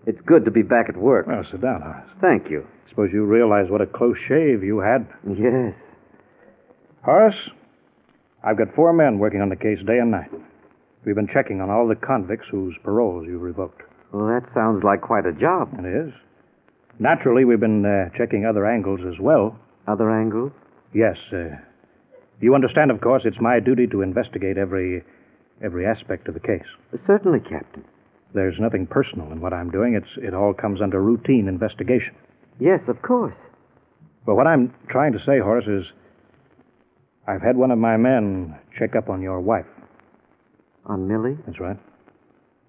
It's 0.06 0.18
good 0.26 0.44
to 0.44 0.50
be 0.50 0.62
back 0.62 0.86
at 0.88 0.96
work. 0.96 1.26
Well, 1.26 1.44
sit 1.50 1.60
down, 1.60 1.82
Horace. 1.82 2.08
Thank 2.20 2.50
you. 2.50 2.64
I 2.86 2.90
Suppose 2.90 3.10
you 3.12 3.24
realize 3.24 3.66
what 3.70 3.80
a 3.80 3.86
close 3.86 4.16
shave 4.26 4.64
you 4.64 4.80
had. 4.80 5.06
Yes. 5.28 5.74
Horace, 7.04 7.34
I've 8.44 8.58
got 8.58 8.74
four 8.74 8.92
men 8.92 9.18
working 9.18 9.40
on 9.40 9.48
the 9.48 9.56
case 9.56 9.78
day 9.86 9.98
and 9.98 10.10
night. 10.10 10.30
We've 11.04 11.14
been 11.14 11.28
checking 11.32 11.60
on 11.60 11.70
all 11.70 11.88
the 11.88 11.96
convicts 11.96 12.46
whose 12.50 12.76
paroles 12.84 13.26
you've 13.26 13.42
revoked. 13.42 13.82
Well, 14.12 14.26
that 14.26 14.48
sounds 14.54 14.84
like 14.84 15.00
quite 15.00 15.26
a 15.26 15.32
job. 15.32 15.72
It 15.78 15.86
is. 15.86 16.12
Naturally, 16.98 17.44
we've 17.44 17.60
been 17.60 17.84
uh, 17.84 18.16
checking 18.16 18.46
other 18.46 18.66
angles 18.66 19.00
as 19.06 19.18
well. 19.20 19.58
Other 19.86 20.10
angles? 20.10 20.52
Yes. 20.94 21.16
Uh, 21.32 21.56
you 22.40 22.54
understand, 22.54 22.90
of 22.90 23.00
course, 23.00 23.22
it's 23.24 23.40
my 23.40 23.60
duty 23.60 23.86
to 23.88 24.02
investigate 24.02 24.56
every 24.56 25.04
every 25.62 25.86
aspect 25.86 26.28
of 26.28 26.34
the 26.34 26.40
case. 26.40 26.66
Certainly, 27.06 27.40
Captain. 27.40 27.84
There's 28.32 28.54
nothing 28.60 28.86
personal 28.86 29.32
in 29.32 29.40
what 29.40 29.52
I'm 29.52 29.70
doing. 29.70 29.94
It's 29.94 30.24
it 30.24 30.34
all 30.34 30.54
comes 30.54 30.80
under 30.80 31.02
routine 31.02 31.48
investigation. 31.48 32.14
Yes, 32.60 32.80
of 32.88 33.02
course. 33.02 33.34
But 34.26 34.36
what 34.36 34.46
I'm 34.46 34.72
trying 34.88 35.12
to 35.12 35.18
say, 35.26 35.38
Horace, 35.40 35.66
is 35.66 35.84
I've 37.28 37.42
had 37.42 37.56
one 37.56 37.70
of 37.70 37.78
my 37.78 37.96
men 37.96 38.56
check 38.78 38.96
up 38.96 39.08
on 39.10 39.20
your 39.20 39.40
wife. 39.40 39.66
On 40.86 41.06
Millie? 41.06 41.36
That's 41.46 41.60
right. 41.60 41.76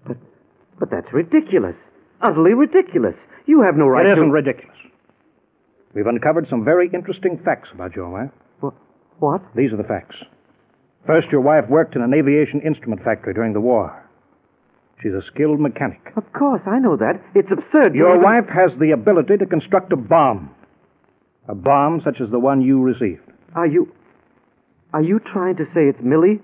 But 0.06 0.18
but 0.78 0.90
that's 0.90 1.12
ridiculous. 1.12 1.74
Utterly 2.22 2.52
ridiculous. 2.52 3.14
You 3.46 3.62
have 3.62 3.76
no 3.76 3.86
right 3.88 4.04
it 4.06 4.14
to. 4.14 4.20
isn't 4.20 4.30
ridiculous. 4.30 4.76
We've 5.94 6.06
uncovered 6.06 6.46
some 6.50 6.64
very 6.64 6.90
interesting 6.92 7.40
facts 7.44 7.68
about 7.74 7.96
your 7.96 8.10
wife. 8.10 8.30
Wh- 8.62 9.22
What? 9.22 9.42
These 9.56 9.72
are 9.72 9.76
the 9.78 9.84
facts. 9.88 10.16
First, 11.06 11.28
your 11.32 11.40
wife 11.40 11.64
worked 11.68 11.96
in 11.96 12.02
an 12.02 12.12
aviation 12.12 12.60
instrument 12.60 13.02
factory 13.02 13.32
during 13.34 13.54
the 13.54 13.60
war. 13.60 13.90
She's 15.02 15.12
a 15.14 15.22
skilled 15.32 15.58
mechanic. 15.58 16.00
Of 16.16 16.30
course, 16.34 16.60
I 16.66 16.78
know 16.78 16.94
that. 16.96 17.14
It's 17.34 17.48
absurd. 17.50 17.94
Your 17.94 18.10
even- 18.16 18.22
wife 18.22 18.48
has 18.52 18.78
the 18.78 18.90
ability 18.92 19.38
to 19.38 19.46
construct 19.46 19.92
a 19.92 19.96
bomb. 19.96 20.50
A 21.48 21.54
bomb 21.54 22.02
such 22.04 22.20
as 22.20 22.30
the 22.30 22.38
one 22.38 22.60
you 22.60 22.82
received. 22.82 23.22
Are 23.54 23.66
you. 23.66 23.90
Are 24.92 25.02
you 25.02 25.20
trying 25.20 25.56
to 25.56 25.64
say 25.74 25.86
it's 25.86 26.00
Millie 26.02 26.40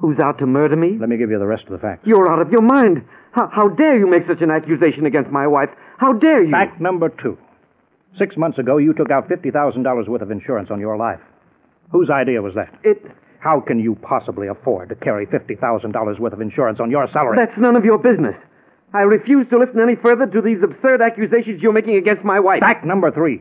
who's 0.00 0.16
out 0.24 0.38
to 0.38 0.46
murder 0.46 0.76
me? 0.76 0.96
Let 0.98 1.08
me 1.08 1.16
give 1.16 1.30
you 1.30 1.38
the 1.38 1.46
rest 1.46 1.64
of 1.64 1.72
the 1.72 1.78
facts. 1.78 2.02
You're 2.06 2.30
out 2.30 2.40
of 2.40 2.50
your 2.50 2.62
mind. 2.62 3.04
How, 3.32 3.48
how 3.52 3.68
dare 3.68 3.98
you 3.98 4.08
make 4.08 4.22
such 4.26 4.40
an 4.40 4.50
accusation 4.50 5.06
against 5.06 5.30
my 5.30 5.46
wife? 5.46 5.68
How 5.98 6.12
dare 6.12 6.44
you? 6.44 6.50
Fact 6.52 6.80
number 6.80 7.08
two. 7.08 7.38
Six 8.18 8.36
months 8.36 8.58
ago, 8.58 8.76
you 8.76 8.92
took 8.92 9.10
out 9.10 9.28
$50,000 9.28 10.08
worth 10.08 10.22
of 10.22 10.30
insurance 10.30 10.68
on 10.70 10.80
your 10.80 10.96
life. 10.96 11.20
Whose 11.92 12.10
idea 12.10 12.42
was 12.42 12.54
that? 12.54 12.72
It. 12.82 13.02
How 13.40 13.60
can 13.60 13.80
you 13.80 13.96
possibly 13.96 14.48
afford 14.48 14.88
to 14.90 14.94
carry 14.94 15.26
$50,000 15.26 16.20
worth 16.20 16.32
of 16.32 16.40
insurance 16.40 16.78
on 16.80 16.90
your 16.90 17.08
salary? 17.12 17.36
That's 17.38 17.58
none 17.58 17.76
of 17.76 17.84
your 17.84 17.98
business. 17.98 18.36
I 18.94 19.00
refuse 19.00 19.46
to 19.50 19.58
listen 19.58 19.80
any 19.80 19.96
further 19.96 20.26
to 20.26 20.40
these 20.42 20.58
absurd 20.62 21.00
accusations 21.02 21.60
you're 21.60 21.72
making 21.72 21.96
against 21.96 22.24
my 22.24 22.38
wife. 22.38 22.60
Fact 22.60 22.84
number 22.84 23.10
three. 23.10 23.40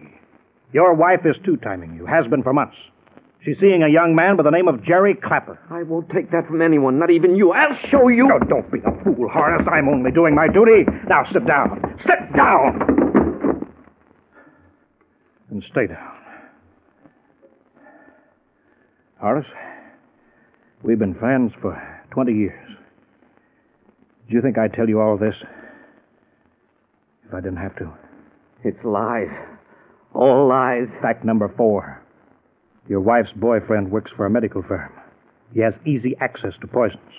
Your 0.74 0.96
wife 0.96 1.22
is 1.26 1.36
two 1.46 1.58
timing 1.58 1.96
you, 1.96 2.06
has 2.06 2.26
been 2.28 2.44
for 2.44 2.54
months. 2.54 2.78
She's 3.44 3.56
seeing 3.60 3.82
a 3.82 3.90
young 3.90 4.14
man 4.14 4.38
by 4.38 4.44
the 4.44 4.52
name 4.52 4.68
of 4.68 4.84
Jerry 4.84 5.16
Clapper. 5.16 5.58
I 5.72 5.82
won't 5.82 6.08
take 6.10 6.30
that 6.30 6.46
from 6.48 6.62
anyone, 6.62 7.00
not 7.00 7.10
even 7.10 7.36
you. 7.36 7.52
I'll 7.52 7.76
show 7.90 8.08
you. 8.08 8.28
No, 8.28 8.38
don't 8.38 8.72
be 8.72 8.78
a 8.80 9.04
fool, 9.04 9.28
Horace. 9.30 9.68
I'm 9.72 9.90
only 9.90 10.12
doing 10.12 10.36
my 10.36 10.48
duty. 10.48 10.86
Now 11.10 11.24
sit 11.34 11.48
down. 11.48 11.82
Sit 12.06 12.36
down! 12.36 13.68
And 15.50 15.64
stay 15.72 15.88
down. 15.88 16.14
Horace, 19.20 19.48
we've 20.84 21.00
been 21.00 21.16
friends 21.16 21.52
for 21.62 21.76
20 22.12 22.34
years. 22.34 22.78
Do 24.30 24.36
you 24.36 24.42
think 24.42 24.58
I'd 24.60 24.74
tell 24.74 24.88
you 24.88 25.02
all 25.02 25.18
this 25.18 25.36
if 27.28 27.34
I 27.34 27.42
didn't 27.42 27.58
have 27.58 27.76
to? 27.78 27.92
It's 28.64 28.84
lies. 28.84 29.28
All 30.14 30.48
lies. 30.48 30.88
Fact 31.02 31.26
number 31.26 31.52
four. 31.58 32.01
Your 32.88 33.00
wife's 33.00 33.32
boyfriend 33.36 33.92
works 33.92 34.12
for 34.16 34.26
a 34.26 34.30
medical 34.30 34.64
firm. 34.64 34.92
He 35.54 35.62
has 35.62 35.74
easy 35.86 36.16
access 36.20 36.54
to 36.62 36.68
poisons, 36.68 37.14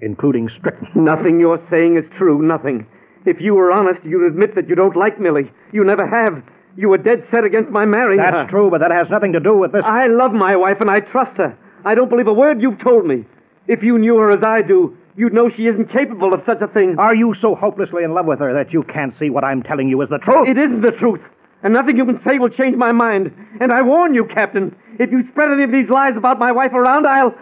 including 0.00 0.48
strychnine. 0.58 0.92
Nothing 1.04 1.40
you're 1.40 1.62
saying 1.70 1.96
is 1.96 2.04
true. 2.18 2.40
Nothing. 2.42 2.86
If 3.26 3.38
you 3.40 3.54
were 3.54 3.72
honest, 3.72 4.04
you'd 4.04 4.26
admit 4.26 4.54
that 4.54 4.68
you 4.68 4.74
don't 4.74 4.96
like 4.96 5.18
Millie. 5.18 5.50
You 5.72 5.84
never 5.84 6.06
have. 6.06 6.42
You 6.76 6.90
were 6.90 6.98
dead 6.98 7.24
set 7.34 7.44
against 7.44 7.70
my 7.70 7.86
marrying 7.86 8.20
her. 8.20 8.30
That's 8.30 8.50
true, 8.50 8.70
but 8.70 8.80
that 8.80 8.90
has 8.90 9.06
nothing 9.10 9.32
to 9.32 9.40
do 9.40 9.56
with 9.56 9.72
this. 9.72 9.82
I 9.84 10.06
love 10.08 10.32
my 10.32 10.56
wife 10.56 10.78
and 10.80 10.90
I 10.90 11.00
trust 11.00 11.36
her. 11.38 11.56
I 11.84 11.94
don't 11.94 12.10
believe 12.10 12.26
a 12.28 12.32
word 12.32 12.60
you've 12.60 12.82
told 12.84 13.06
me. 13.06 13.24
If 13.66 13.82
you 13.82 13.98
knew 13.98 14.16
her 14.18 14.30
as 14.30 14.44
I 14.44 14.60
do, 14.66 14.96
you'd 15.16 15.32
know 15.32 15.48
she 15.56 15.64
isn't 15.64 15.92
capable 15.92 16.34
of 16.34 16.40
such 16.44 16.60
a 16.60 16.68
thing. 16.68 16.96
Are 16.98 17.14
you 17.14 17.34
so 17.40 17.54
hopelessly 17.54 18.04
in 18.04 18.12
love 18.12 18.26
with 18.26 18.40
her 18.40 18.52
that 18.54 18.72
you 18.72 18.82
can't 18.82 19.14
see 19.18 19.30
what 19.30 19.44
I'm 19.44 19.62
telling 19.62 19.88
you 19.88 20.02
is 20.02 20.08
the 20.10 20.18
truth? 20.18 20.48
It 20.48 20.58
isn't 20.58 20.82
the 20.82 20.92
truth. 20.98 21.20
And 21.64 21.72
nothing 21.72 21.96
you 21.96 22.04
can 22.04 22.20
say 22.28 22.38
will 22.38 22.50
change 22.50 22.76
my 22.76 22.92
mind. 22.92 23.32
And 23.60 23.72
I 23.72 23.80
warn 23.80 24.14
you, 24.14 24.28
Captain, 24.32 24.76
if 25.00 25.10
you 25.10 25.24
spread 25.32 25.50
any 25.50 25.64
of 25.64 25.72
these 25.72 25.88
lies 25.88 26.12
about 26.16 26.38
my 26.38 26.52
wife 26.52 26.72
around, 26.72 27.06
I'll. 27.06 27.34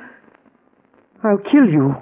I'll 1.24 1.42
kill 1.50 1.66
you. 1.66 1.94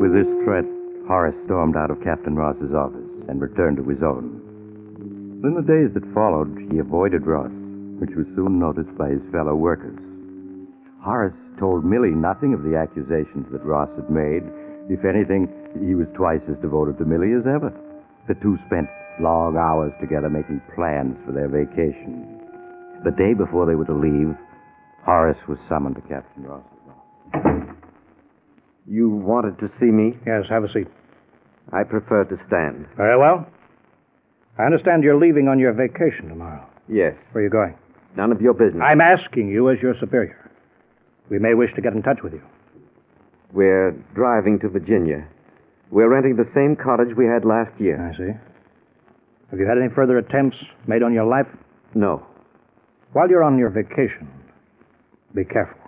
With 0.00 0.14
this 0.14 0.30
threat, 0.44 0.64
Horace 1.06 1.34
stormed 1.44 1.76
out 1.76 1.90
of 1.90 2.02
Captain 2.02 2.36
Ross's 2.36 2.72
office 2.72 3.04
and 3.28 3.40
returned 3.40 3.76
to 3.78 3.84
his 3.84 4.02
own. 4.02 4.40
In 5.42 5.54
the 5.54 5.66
days 5.66 5.92
that 5.94 6.14
followed, 6.14 6.54
he 6.70 6.78
avoided 6.78 7.26
Ross, 7.26 7.50
which 7.98 8.14
was 8.16 8.26
soon 8.36 8.58
noticed 8.58 8.96
by 8.96 9.10
his 9.10 9.22
fellow 9.32 9.56
workers. 9.56 9.98
Horace 11.02 11.34
told 11.58 11.84
Millie 11.84 12.14
nothing 12.14 12.54
of 12.54 12.62
the 12.62 12.76
accusations 12.76 13.46
that 13.50 13.64
Ross 13.64 13.90
had 13.96 14.08
made. 14.08 14.44
If 14.90 15.04
anything, 15.06 15.46
he 15.78 15.94
was 15.94 16.08
twice 16.18 16.42
as 16.50 16.58
devoted 16.58 16.98
to 16.98 17.04
Millie 17.04 17.30
as 17.38 17.46
ever. 17.46 17.70
The 18.26 18.34
two 18.42 18.58
spent 18.66 18.90
long 19.22 19.56
hours 19.56 19.92
together 20.00 20.28
making 20.28 20.60
plans 20.74 21.14
for 21.24 21.30
their 21.30 21.46
vacation. 21.46 22.42
The 23.04 23.14
day 23.14 23.32
before 23.32 23.66
they 23.66 23.76
were 23.78 23.86
to 23.86 23.94
leave, 23.94 24.34
Horace 25.06 25.38
was 25.46 25.58
summoned 25.68 25.94
to 25.94 26.02
Captain 26.02 26.42
Ross's 26.42 26.66
office. 26.90 27.70
You 28.86 29.10
wanted 29.10 29.58
to 29.60 29.70
see 29.78 29.86
me? 29.94 30.18
Yes, 30.26 30.50
have 30.50 30.64
a 30.64 30.72
seat. 30.72 30.88
I 31.72 31.84
prefer 31.84 32.24
to 32.24 32.36
stand. 32.48 32.86
Very 32.96 33.16
well. 33.16 33.46
I 34.58 34.64
understand 34.64 35.04
you're 35.04 35.20
leaving 35.20 35.46
on 35.46 35.60
your 35.60 35.72
vacation 35.72 36.28
tomorrow. 36.28 36.66
Yes. 36.88 37.14
Where 37.30 37.42
are 37.42 37.46
you 37.46 37.50
going? 37.50 37.76
None 38.16 38.32
of 38.32 38.40
your 38.40 38.54
business. 38.54 38.82
I'm 38.84 39.00
asking 39.00 39.48
you 39.48 39.70
as 39.70 39.78
your 39.80 39.94
superior. 40.00 40.50
We 41.30 41.38
may 41.38 41.54
wish 41.54 41.70
to 41.76 41.80
get 41.80 41.92
in 41.92 42.02
touch 42.02 42.18
with 42.24 42.32
you. 42.32 42.42
We're 43.52 43.92
driving 44.14 44.58
to 44.60 44.68
Virginia. 44.68 45.26
We're 45.90 46.08
renting 46.08 46.36
the 46.36 46.48
same 46.54 46.76
cottage 46.76 47.16
we 47.16 47.26
had 47.26 47.44
last 47.44 47.78
year. 47.80 47.98
I 47.98 48.16
see. 48.16 48.32
Have 49.50 49.58
you 49.58 49.66
had 49.66 49.78
any 49.78 49.92
further 49.92 50.18
attempts 50.18 50.56
made 50.86 51.02
on 51.02 51.12
your 51.12 51.26
life? 51.26 51.46
No. 51.94 52.24
While 53.12 53.28
you're 53.28 53.42
on 53.42 53.58
your 53.58 53.70
vacation, 53.70 54.28
be 55.34 55.44
careful. 55.44 55.80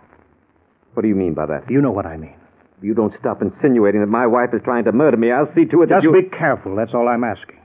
What 0.94 1.02
do 1.02 1.08
you 1.08 1.14
mean 1.14 1.34
by 1.34 1.46
that? 1.46 1.70
You 1.70 1.80
know 1.80 1.92
what 1.92 2.04
I 2.06 2.16
mean. 2.16 2.34
If 2.78 2.84
you 2.84 2.94
don't 2.94 3.14
stop 3.20 3.40
insinuating 3.40 4.00
that 4.00 4.08
my 4.08 4.26
wife 4.26 4.50
is 4.52 4.60
trying 4.64 4.84
to 4.84 4.92
murder 4.92 5.16
me, 5.16 5.30
I'll 5.30 5.52
see 5.54 5.64
to 5.66 5.82
it 5.82 5.88
that 5.90 6.02
Just 6.02 6.04
you... 6.04 6.12
be 6.12 6.28
careful, 6.36 6.74
that's 6.74 6.92
all 6.92 7.06
I'm 7.06 7.22
asking. 7.22 7.60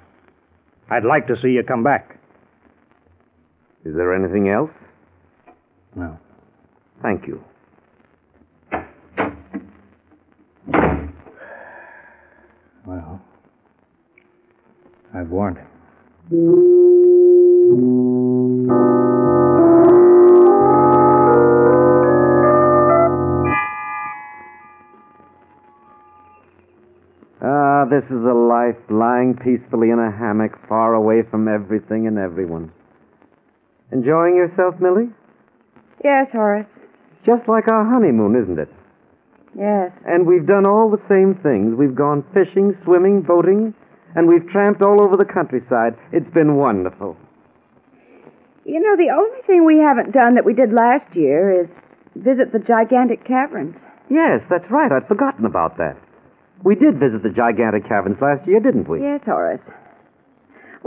I'd 0.92 1.04
like 1.04 1.26
to 1.28 1.36
see 1.42 1.50
you 1.50 1.64
come 1.68 1.84
back. 1.84 2.20
Is 3.84 3.96
there 3.96 4.14
anything 4.14 4.50
else? 4.50 4.70
No. 5.96 6.20
Thank 7.02 7.28
you. 7.28 7.44
Well, 12.86 13.22
I've 15.18 15.30
warned 15.32 15.58
him. 15.58 15.68
Ah, 27.42 27.86
this 27.90 28.04
is 28.06 28.24
a 28.24 28.34
life 28.34 28.78
lying 28.92 29.34
peacefully 29.34 29.90
in 29.90 29.98
a 29.98 30.12
hammock 30.12 30.52
far 30.70 30.94
away 30.94 31.24
from 31.32 31.48
everything 31.48 32.06
and 32.06 32.20
everyone. 32.20 32.72
Enjoying 33.92 34.36
yourself, 34.36 34.76
Millie? 34.80 35.10
Yes, 36.04 36.28
Horace. 36.32 36.68
Just 37.26 37.48
like 37.48 37.68
our 37.72 37.90
honeymoon, 37.90 38.36
isn't 38.44 38.60
it? 38.60 38.70
Yes. 39.58 39.92
And 40.06 40.28
we've 40.28 40.46
done 40.46 40.68
all 40.68 40.92
the 40.92 41.02
same 41.10 41.34
things. 41.42 41.74
We've 41.76 41.96
gone 41.96 42.24
fishing, 42.34 42.78
swimming, 42.86 43.24
boating, 43.24 43.74
and 44.16 44.28
we've 44.28 44.48
tramped 44.50 44.82
all 44.82 45.04
over 45.04 45.18
the 45.18 45.26
countryside. 45.26 45.98
It's 46.12 46.30
been 46.34 46.56
wonderful. 46.56 47.18
You 48.66 48.80
know, 48.82 48.98
the 48.98 49.14
only 49.16 49.42
thing 49.48 49.66
we 49.66 49.80
haven't 49.80 50.12
done 50.12 50.36
that 50.36 50.46
we 50.46 50.54
did 50.54 50.74
last 50.74 51.16
year 51.16 51.64
is 51.64 51.68
visit 52.16 52.52
the 52.52 52.60
gigantic 52.60 53.26
caverns. 53.26 53.76
Yes, 54.10 54.42
that's 54.50 54.70
right. 54.70 54.92
I'd 54.92 55.08
forgotten 55.08 55.46
about 55.46 55.78
that. 55.78 55.98
We 56.64 56.76
did 56.76 57.00
visit 57.00 57.24
the 57.24 57.30
gigantic 57.30 57.88
caverns 57.88 58.18
last 58.22 58.48
year, 58.48 58.60
didn't 58.60 58.90
we? 58.90 59.02
Yes, 59.02 59.22
Horace. 59.26 59.62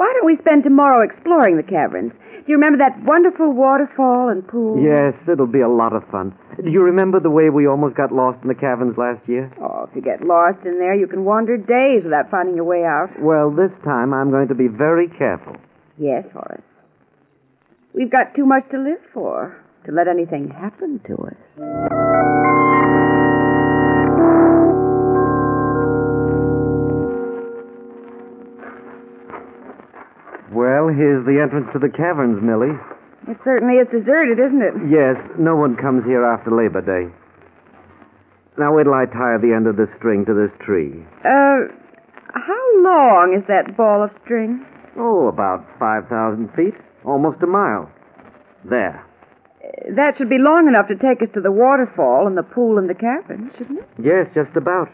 Why 0.01 0.09
don't 0.17 0.25
we 0.25 0.41
spend 0.41 0.65
tomorrow 0.65 1.05
exploring 1.05 1.61
the 1.61 1.63
caverns? 1.63 2.17
Do 2.17 2.49
you 2.49 2.57
remember 2.57 2.81
that 2.81 3.05
wonderful 3.05 3.53
waterfall 3.53 4.33
and 4.33 4.41
pool? 4.49 4.81
Yes, 4.81 5.13
it'll 5.29 5.45
be 5.45 5.61
a 5.61 5.69
lot 5.69 5.93
of 5.93 6.09
fun. 6.09 6.33
Do 6.57 6.71
you 6.71 6.81
remember 6.81 7.21
the 7.21 7.29
way 7.29 7.51
we 7.51 7.69
almost 7.69 8.01
got 8.01 8.11
lost 8.11 8.41
in 8.41 8.49
the 8.49 8.57
caverns 8.57 8.97
last 8.97 9.21
year? 9.29 9.53
Oh, 9.61 9.85
if 9.85 9.95
you 9.95 10.01
get 10.01 10.25
lost 10.25 10.65
in 10.65 10.81
there, 10.81 10.97
you 10.97 11.07
can 11.07 11.27
wander 11.27 11.59
days 11.59 12.01
without 12.03 12.31
finding 12.31 12.57
your 12.57 12.65
way 12.65 12.81
out. 12.81 13.13
Well, 13.21 13.53
this 13.53 13.77
time 13.85 14.15
I'm 14.15 14.31
going 14.31 14.49
to 14.49 14.55
be 14.55 14.69
very 14.73 15.07
careful. 15.21 15.61
Yes, 15.99 16.25
Horace. 16.33 16.65
We've 17.93 18.11
got 18.11 18.35
too 18.35 18.47
much 18.47 18.65
to 18.71 18.79
live 18.81 19.05
for 19.13 19.53
to 19.85 19.93
let 19.93 20.09
anything 20.09 20.49
happen 20.49 21.01
to 21.09 21.15
us. 21.29 22.30
Well, 30.53 30.89
here's 30.89 31.25
the 31.27 31.39
entrance 31.41 31.69
to 31.73 31.79
the 31.79 31.89
caverns, 31.89 32.43
Millie. 32.43 32.75
It 33.29 33.39
certainly 33.45 33.75
is 33.79 33.87
deserted, 33.93 34.39
isn't 34.41 34.63
it? 34.63 34.75
Yes, 34.91 35.15
no 35.39 35.55
one 35.55 35.77
comes 35.77 36.05
here 36.05 36.25
after 36.25 36.51
Labor 36.51 36.81
Day. 36.83 37.13
Now, 38.59 38.75
wait 38.75 38.85
till 38.85 38.95
I 38.95 39.07
tie 39.07 39.39
the 39.39 39.55
end 39.55 39.67
of 39.69 39.77
this 39.77 39.89
string 39.99 40.25
to 40.27 40.35
this 40.35 40.51
tree. 40.65 41.05
Uh, 41.25 41.71
how 42.35 42.65
long 42.83 43.37
is 43.39 43.47
that 43.47 43.77
ball 43.77 44.03
of 44.03 44.11
string? 44.25 44.65
Oh, 44.99 45.29
about 45.29 45.65
5,000 45.79 46.51
feet. 46.57 46.75
Almost 47.05 47.43
a 47.43 47.47
mile. 47.47 47.91
There. 48.69 49.01
Uh, 49.63 49.95
That 49.97 50.19
should 50.19 50.29
be 50.29 50.39
long 50.39 50.67
enough 50.67 50.89
to 50.89 50.97
take 50.97 51.23
us 51.23 51.33
to 51.35 51.41
the 51.41 51.53
waterfall 51.53 52.27
and 52.27 52.37
the 52.37 52.43
pool 52.43 52.77
and 52.79 52.91
the 52.91 52.95
caverns, 52.95 53.53
shouldn't 53.57 53.79
it? 53.81 53.89
Yes, 54.03 54.27
just 54.35 54.57
about. 54.57 54.89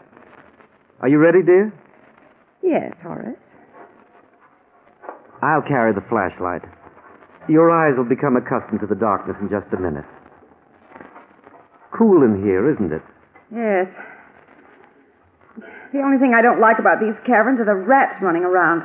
Are 1.01 1.09
you 1.09 1.17
ready, 1.17 1.41
dear? 1.41 1.73
Yes, 2.61 2.93
Horace. 3.01 3.37
I'll 5.41 5.61
carry 5.61 5.93
the 5.93 6.05
flashlight. 6.09 6.63
Your 7.47 7.71
eyes 7.71 7.95
will 7.95 8.07
become 8.09 8.35
accustomed 8.35 8.81
to 8.81 8.87
the 8.87 8.99
darkness 8.99 9.37
in 9.39 9.49
just 9.49 9.71
a 9.73 9.79
minute. 9.79 10.05
Cool 11.95 12.23
in 12.23 12.43
here, 12.43 12.69
isn't 12.69 12.91
it? 12.91 13.01
Yes. 13.53 13.87
The 15.93 16.03
only 16.03 16.19
thing 16.19 16.35
I 16.35 16.41
don't 16.43 16.59
like 16.59 16.79
about 16.79 16.99
these 16.99 17.15
caverns 17.25 17.59
are 17.63 17.65
the 17.69 17.79
rats 17.87 18.19
running 18.21 18.43
around. 18.43 18.83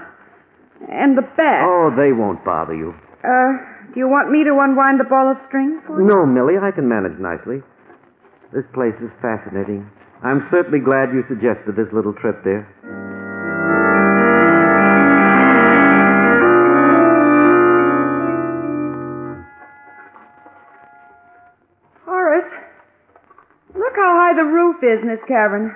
And 0.89 1.19
the 1.19 1.27
bats. 1.37 1.67
Oh, 1.67 1.91
they 1.97 2.13
won't 2.13 2.45
bother 2.45 2.75
you. 2.75 2.95
Uh, 3.23 3.59
do 3.93 3.99
you 3.99 4.09
want 4.09 4.31
me 4.31 4.45
to 4.45 4.55
unwind 4.63 4.99
the 4.99 5.09
ball 5.11 5.31
of 5.31 5.37
string 5.49 5.83
for 5.87 6.01
you? 6.01 6.07
No, 6.07 6.27
Millie, 6.27 6.59
I 6.59 6.71
can 6.71 6.89
manage 6.89 7.19
nicely. 7.19 7.63
This 8.55 8.65
place 8.75 8.95
is 9.03 9.11
fascinating. 9.21 9.89
I'm 10.23 10.47
certainly 10.51 10.79
glad 10.79 11.11
you 11.11 11.27
suggested 11.27 11.75
this 11.75 11.91
little 11.93 12.15
trip 12.15 12.43
there. 12.45 12.63
Look 23.93 24.01
how 24.01 24.17
high 24.17 24.33
the 24.33 24.49
roof 24.49 24.81
is 24.81 25.05
in 25.05 25.09
this 25.13 25.21
cavern. 25.29 25.69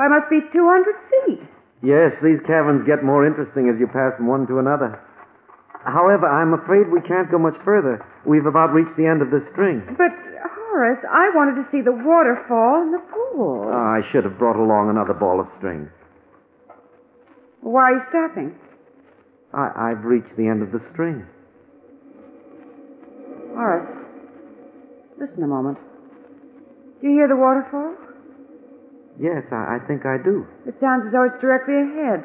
Why, 0.00 0.08
it 0.08 0.16
must 0.16 0.32
be 0.32 0.40
200 0.40 0.56
feet. 0.56 1.44
Yes, 1.84 2.16
these 2.24 2.40
caverns 2.48 2.88
get 2.88 3.04
more 3.04 3.28
interesting 3.28 3.68
as 3.68 3.76
you 3.76 3.84
pass 3.86 4.16
from 4.16 4.26
one 4.26 4.48
to 4.48 4.56
another. 4.56 4.96
However, 5.84 6.24
I'm 6.24 6.56
afraid 6.56 6.88
we 6.88 7.04
can't 7.04 7.30
go 7.30 7.38
much 7.38 7.60
further. 7.64 8.00
We've 8.24 8.48
about 8.48 8.72
reached 8.72 8.96
the 8.96 9.04
end 9.04 9.20
of 9.20 9.28
the 9.28 9.44
string. 9.52 9.84
But, 10.00 10.16
Horace, 10.72 11.04
I 11.04 11.28
wanted 11.36 11.60
to 11.60 11.68
see 11.68 11.84
the 11.84 11.92
waterfall 11.92 12.88
and 12.88 12.94
the 12.96 13.04
pool. 13.12 13.68
Oh, 13.68 13.76
I 13.76 14.00
should 14.10 14.24
have 14.24 14.38
brought 14.38 14.56
along 14.56 14.88
another 14.88 15.14
ball 15.14 15.38
of 15.38 15.46
string. 15.58 15.88
Why 17.60 17.92
are 17.92 17.94
you 17.94 18.02
stopping? 18.08 18.56
I, 19.52 19.92
I've 19.92 20.04
reached 20.04 20.34
the 20.36 20.48
end 20.48 20.62
of 20.62 20.72
the 20.72 20.80
string. 20.92 21.24
Horace, 23.54 23.86
listen 25.20 25.42
a 25.42 25.46
moment. 25.46 25.78
Do 27.00 27.06
you 27.06 27.14
hear 27.14 27.28
the 27.28 27.38
waterfall? 27.38 27.94
Yes, 29.18 29.46
I, 29.50 29.78
I 29.78 29.86
think 29.86 30.06
I 30.06 30.18
do. 30.18 30.46
It 30.66 30.74
sounds 30.78 31.06
as 31.06 31.12
though 31.12 31.26
it's 31.26 31.38
directly 31.42 31.74
ahead. 31.74 32.22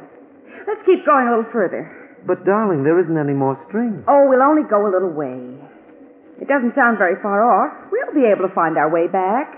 Let's 0.66 0.82
keep 0.86 1.06
going 1.06 1.28
a 1.28 1.32
little 1.34 1.50
further. 1.52 1.90
But, 2.26 2.46
darling, 2.46 2.84
there 2.84 2.98
isn't 3.02 3.18
any 3.18 3.34
more 3.34 3.60
string. 3.68 4.04
Oh, 4.08 4.30
we'll 4.30 4.42
only 4.42 4.64
go 4.70 4.86
a 4.86 4.92
little 4.94 5.12
way. 5.12 5.60
It 6.40 6.48
doesn't 6.48 6.74
sound 6.74 6.98
very 6.98 7.20
far 7.22 7.44
off. 7.44 7.92
We'll 7.92 8.16
be 8.16 8.30
able 8.30 8.48
to 8.48 8.54
find 8.56 8.78
our 8.78 8.90
way 8.90 9.08
back. 9.08 9.54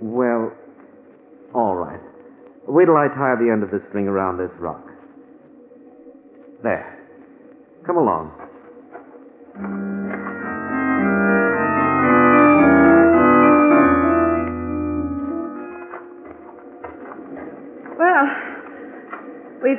Well, 0.00 0.52
all 1.54 1.76
right. 1.76 2.00
Wait 2.66 2.86
till 2.86 2.96
I 2.96 3.08
tie 3.08 3.34
the 3.38 3.50
end 3.52 3.62
of 3.62 3.70
the 3.70 3.82
string 3.88 4.08
around 4.08 4.38
this 4.38 4.50
rock. 4.58 4.82
There. 6.62 6.98
Come 7.86 7.96
along. 7.96 8.32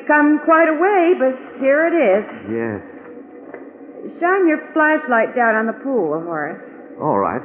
Come 0.08 0.40
quite 0.46 0.68
a 0.72 0.78
way, 0.80 1.14
but 1.20 1.60
here 1.60 1.86
it 1.88 1.96
is. 1.96 2.24
Yes. 2.50 2.82
Shine 4.20 4.48
your 4.48 4.64
flashlight 4.74 5.36
down 5.36 5.56
on 5.56 5.68
the 5.68 5.78
pool, 5.84 6.16
Horace. 6.24 6.64
All 7.02 7.20
right. 7.20 7.44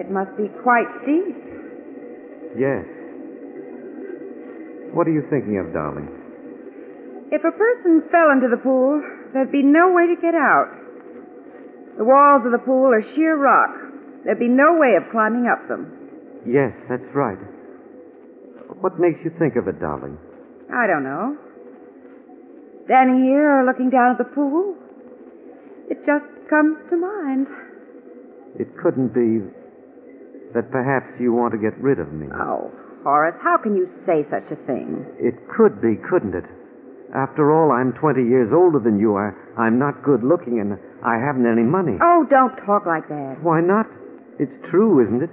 It 0.00 0.10
must 0.10 0.34
be 0.36 0.48
quite 0.64 0.88
deep. 1.06 1.36
Yes. 2.58 2.82
What 4.96 5.06
are 5.06 5.12
you 5.14 5.22
thinking 5.30 5.58
of, 5.58 5.72
darling? 5.72 6.08
If 7.30 7.42
a 7.42 7.52
person 7.52 8.02
fell 8.10 8.30
into 8.30 8.48
the 8.48 8.58
pool, 8.62 9.02
there'd 9.32 9.52
be 9.52 9.62
no 9.62 9.92
way 9.92 10.06
to 10.06 10.16
get 10.20 10.34
out. 10.34 10.70
The 11.98 12.04
walls 12.04 12.42
of 12.46 12.52
the 12.52 12.62
pool 12.64 12.90
are 12.94 13.02
sheer 13.14 13.36
rock. 13.36 13.74
There'd 14.24 14.38
be 14.38 14.48
no 14.48 14.78
way 14.78 14.94
of 14.96 15.10
climbing 15.12 15.46
up 15.46 15.68
them. 15.68 15.90
Yes, 16.46 16.72
that's 16.88 17.06
right. 17.14 17.38
What 18.80 18.98
makes 18.98 19.18
you 19.24 19.30
think 19.38 19.56
of 19.56 19.68
it, 19.68 19.80
darling? 19.80 20.18
I 20.74 20.86
don't 20.90 21.04
know. 21.06 21.38
Standing 22.90 23.22
here 23.22 23.62
or 23.62 23.64
looking 23.64 23.88
down 23.88 24.10
at 24.12 24.18
the 24.18 24.28
pool, 24.34 24.74
it 25.88 26.02
just 26.04 26.26
comes 26.50 26.76
to 26.90 26.96
mind. 26.98 27.46
It 28.58 28.68
couldn't 28.82 29.14
be 29.14 29.40
that 30.52 30.70
perhaps 30.70 31.06
you 31.18 31.32
want 31.32 31.54
to 31.54 31.58
get 31.62 31.78
rid 31.78 31.98
of 31.98 32.12
me. 32.12 32.26
Oh, 32.34 32.70
Horace, 33.02 33.38
how 33.42 33.56
can 33.62 33.74
you 33.76 33.88
say 34.06 34.26
such 34.30 34.50
a 34.50 34.58
thing? 34.66 35.06
It 35.18 35.34
could 35.54 35.80
be, 35.80 35.96
couldn't 36.10 36.34
it? 36.34 36.44
After 37.14 37.54
all, 37.54 37.70
I'm 37.70 37.92
20 37.94 38.22
years 38.26 38.50
older 38.52 38.82
than 38.82 38.98
you. 38.98 39.14
I, 39.14 39.30
I'm 39.54 39.78
not 39.78 40.02
good 40.02 40.24
looking, 40.26 40.58
and 40.58 40.74
I 41.06 41.14
haven't 41.22 41.46
any 41.46 41.62
money. 41.62 41.94
Oh, 42.02 42.26
don't 42.28 42.54
talk 42.66 42.86
like 42.86 43.06
that. 43.08 43.38
Why 43.42 43.60
not? 43.62 43.86
It's 44.42 44.54
true, 44.70 44.98
isn't 45.06 45.22
it? 45.22 45.30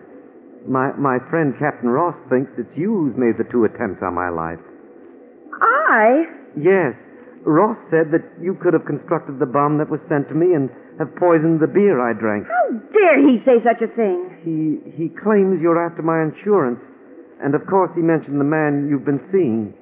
My, 0.70 0.94
my 0.94 1.18
friend 1.34 1.58
Captain 1.58 1.90
Ross 1.90 2.14
thinks 2.30 2.52
it's 2.58 2.70
you 2.78 2.94
who's 2.94 3.18
made 3.18 3.42
the 3.42 3.50
two 3.50 3.66
attempts 3.66 4.06
on 4.06 4.14
my 4.14 4.30
life. 4.30 4.62
I? 5.92 6.24
Yes. 6.56 6.96
Ross 7.44 7.78
said 7.90 8.12
that 8.16 8.24
you 8.40 8.56
could 8.62 8.74
have 8.74 8.86
constructed 8.86 9.40
the 9.40 9.50
bomb 9.50 9.78
that 9.80 9.90
was 9.90 10.00
sent 10.08 10.30
to 10.30 10.36
me 10.36 10.54
and 10.54 10.70
have 11.00 11.10
poisoned 11.18 11.60
the 11.60 11.68
beer 11.68 12.00
I 12.00 12.14
drank. 12.14 12.46
How 12.48 12.78
dare 12.94 13.20
he 13.20 13.42
say 13.44 13.58
such 13.66 13.82
a 13.82 13.90
thing? 13.92 14.30
He, 14.46 14.80
he 14.96 15.10
claims 15.10 15.60
you're 15.60 15.82
after 15.82 16.02
my 16.02 16.22
insurance. 16.22 16.80
And 17.44 17.56
of 17.56 17.66
course, 17.66 17.90
he 17.96 18.02
mentioned 18.02 18.40
the 18.40 18.46
man 18.46 18.88
you've 18.88 19.06
been 19.06 19.20
seeing, 19.34 19.74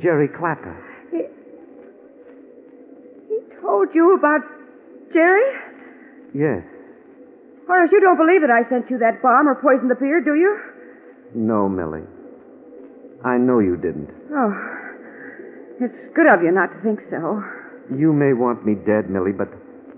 Jerry 0.00 0.28
Clapper. 0.28 0.78
He, 1.10 1.26
he 3.28 3.38
told 3.60 3.88
you 3.92 4.14
about 4.14 4.40
Jerry? 5.12 5.42
Yes. 6.32 6.62
Horace, 7.66 7.90
you 7.90 8.00
don't 8.00 8.16
believe 8.16 8.42
that 8.46 8.50
I 8.54 8.62
sent 8.70 8.88
you 8.90 8.98
that 8.98 9.20
bomb 9.22 9.48
or 9.48 9.56
poisoned 9.56 9.90
the 9.90 9.98
beer, 9.98 10.20
do 10.22 10.34
you? 10.34 10.54
No, 11.34 11.68
Millie. 11.68 12.06
I 13.24 13.38
know 13.38 13.58
you 13.58 13.76
didn't. 13.76 14.10
Oh, 14.30 14.54
it's 15.84 16.14
good 16.14 16.26
of 16.26 16.42
you 16.42 16.50
not 16.52 16.70
to 16.72 16.78
think 16.82 17.00
so. 17.10 17.42
You 17.90 18.12
may 18.12 18.32
want 18.32 18.64
me 18.64 18.74
dead, 18.74 19.10
Millie, 19.10 19.36
but 19.36 19.50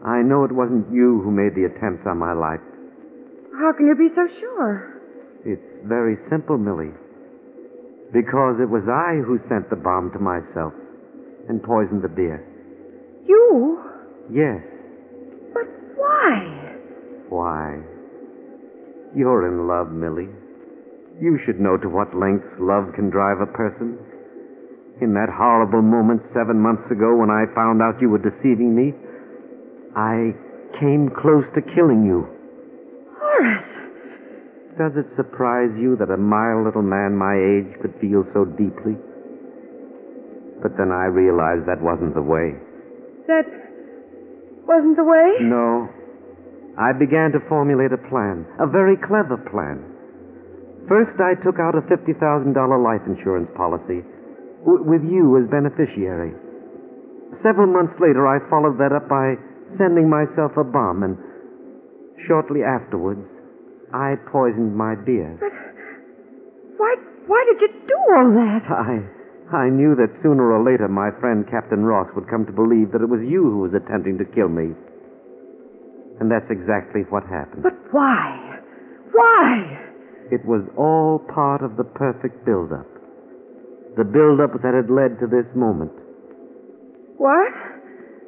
I 0.05 0.23
know 0.23 0.45
it 0.45 0.53
wasn't 0.53 0.93
you 0.93 1.21
who 1.23 1.31
made 1.31 1.55
the 1.55 1.65
attempts 1.65 2.07
on 2.07 2.19
my 2.19 2.33
life. 2.33 2.61
How 3.57 3.73
can 3.73 3.87
you 3.87 3.95
be 3.95 4.09
so 4.15 4.27
sure? 4.41 5.01
It's 5.45 5.63
very 5.85 6.17
simple, 6.29 6.59
Millie. 6.59 6.93
Because 8.13 8.61
it 8.61 8.69
was 8.69 8.85
I 8.89 9.21
who 9.25 9.39
sent 9.49 9.71
the 9.71 9.77
bomb 9.77 10.13
to 10.13 10.19
myself 10.19 10.73
and 11.49 11.63
poisoned 11.63 12.03
the 12.03 12.09
beer. 12.09 12.41
You? 13.27 13.81
Yes. 14.33 14.61
But 15.53 15.69
why? 15.97 16.77
Why? 17.29 17.81
You're 19.17 19.47
in 19.49 19.69
love, 19.69 19.93
Millie. 19.93 20.33
You 21.21 21.39
should 21.47 21.61
know 21.61 21.77
to 21.77 21.89
what 21.89 22.15
lengths 22.17 22.49
love 22.59 22.93
can 22.95 23.11
drive 23.11 23.41
a 23.41 23.47
person. 23.47 23.99
In 25.03 25.13
that 25.15 25.27
horrible 25.27 25.83
moment 25.83 26.23
seven 26.31 26.61
months 26.61 26.87
ago 26.87 27.19
when 27.19 27.31
I 27.31 27.51
found 27.55 27.83
out 27.83 28.01
you 28.01 28.09
were 28.09 28.23
deceiving 28.23 28.79
me, 28.79 28.95
I 29.97 30.31
came 30.79 31.11
close 31.11 31.43
to 31.59 31.63
killing 31.75 32.07
you. 32.07 32.31
Horace! 33.19 33.75
Does 34.79 34.95
it 34.95 35.11
surprise 35.17 35.75
you 35.75 35.97
that 35.99 36.15
a 36.15 36.17
mild 36.17 36.67
little 36.67 36.83
man 36.83 37.19
my 37.19 37.35
age 37.35 37.75
could 37.83 37.95
feel 37.99 38.23
so 38.31 38.47
deeply? 38.47 38.95
But 40.63 40.79
then 40.79 40.95
I 40.95 41.11
realized 41.11 41.67
that 41.67 41.83
wasn't 41.83 42.15
the 42.15 42.23
way. 42.23 42.55
That 43.27 43.51
wasn't 44.63 44.95
the 44.95 45.05
way? 45.05 45.43
No. 45.43 45.91
I 46.79 46.95
began 46.95 47.35
to 47.35 47.43
formulate 47.49 47.91
a 47.91 48.03
plan, 48.11 48.47
a 48.63 48.67
very 48.67 48.95
clever 48.97 49.43
plan. 49.51 49.83
First, 50.87 51.19
I 51.19 51.35
took 51.43 51.59
out 51.59 51.75
a 51.75 51.83
$50,000 51.83 52.15
life 52.55 53.03
insurance 53.07 53.51
policy 53.57 54.07
w- 54.65 54.83
with 54.85 55.05
you 55.05 55.37
as 55.39 55.47
beneficiary. 55.51 56.33
Several 57.43 57.69
months 57.69 57.95
later, 58.01 58.27
I 58.27 58.41
followed 58.49 58.79
that 58.81 58.93
up 58.93 59.09
by 59.09 59.37
sending 59.77 60.09
myself 60.09 60.57
a 60.57 60.65
bomb, 60.65 61.03
and 61.03 61.17
shortly 62.27 62.63
afterwards, 62.65 63.21
I 63.93 64.17
poisoned 64.33 64.75
my 64.75 64.95
beer. 64.97 65.37
But 65.39 65.53
Why, 66.79 66.97
why 67.27 67.41
did 67.53 67.61
you 67.61 67.71
do 67.87 67.99
all 68.17 68.31
that? 68.35 68.65
I, 68.71 69.05
I 69.55 69.69
knew 69.69 69.95
that 69.97 70.11
sooner 70.23 70.51
or 70.53 70.65
later 70.65 70.89
my 70.89 71.11
friend 71.21 71.45
Captain 71.51 71.85
Ross 71.85 72.09
would 72.17 72.29
come 72.31 72.47
to 72.47 72.53
believe 72.53 72.93
that 72.93 73.03
it 73.03 73.09
was 73.09 73.21
you 73.23 73.43
who 73.45 73.59
was 73.69 73.75
attempting 73.75 74.19
to 74.19 74.25
kill 74.35 74.49
me. 74.49 74.73
And 76.21 76.31
that's 76.31 76.49
exactly 76.51 77.03
what 77.11 77.25
happened. 77.27 77.63
But 77.63 77.75
why? 77.91 78.61
Why? 79.13 79.79
It 80.31 80.45
was 80.47 80.63
all 80.79 81.19
part 81.35 81.63
of 81.63 81.77
the 81.77 81.85
perfect 81.85 82.45
build-up. 82.47 82.87
The 83.97 84.05
build-up 84.05 84.61
that 84.63 84.75
had 84.75 84.91
led 84.91 85.21
to 85.21 85.27
this 85.27 85.47
moment. 85.55 85.93
What? 87.17 87.53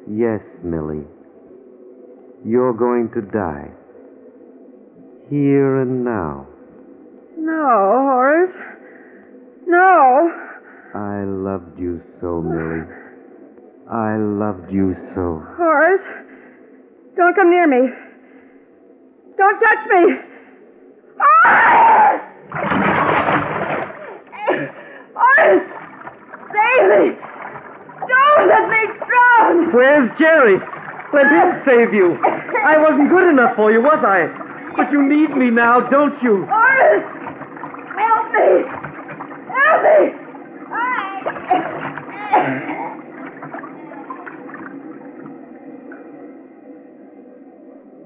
Yes, 0.09 0.41
Millie. 0.63 1.05
You're 2.45 2.73
going 2.73 3.09
to 3.13 3.21
die. 3.21 3.69
Here 5.29 5.81
and 5.81 6.05
now. 6.05 6.47
No, 7.37 7.67
Horace. 8.07 8.55
No. 9.65 10.31
I 10.95 11.23
loved 11.25 11.77
you 11.77 12.01
so, 12.21 12.41
Millie. 12.41 12.87
I 13.91 14.15
loved 14.17 14.71
you 14.71 14.95
so. 15.15 15.43
Horace, 15.57 16.27
don't 17.15 17.35
come 17.35 17.49
near 17.49 17.67
me. 17.67 17.89
Don't 19.37 19.59
touch 19.59 19.89
me. 19.89 20.15
Ah! 21.45 22.96
Ah! 29.87 30.15
Jerry, 30.19 30.57
let 31.13 31.27
him 31.31 31.61
save 31.65 31.93
you. 31.93 32.17
I 32.65 32.77
wasn't 32.77 33.09
good 33.09 33.29
enough 33.29 33.55
for 33.55 33.71
you, 33.71 33.81
was 33.81 34.03
I? 34.03 34.27
But 34.75 34.91
you 34.91 35.01
need 35.07 35.35
me 35.37 35.49
now, 35.49 35.79
don't 35.89 36.21
you? 36.21 36.45
Horace! 36.45 37.07
Help 37.95 38.31
me! 38.33 38.67
Help 39.47 39.81
me! 39.83 40.27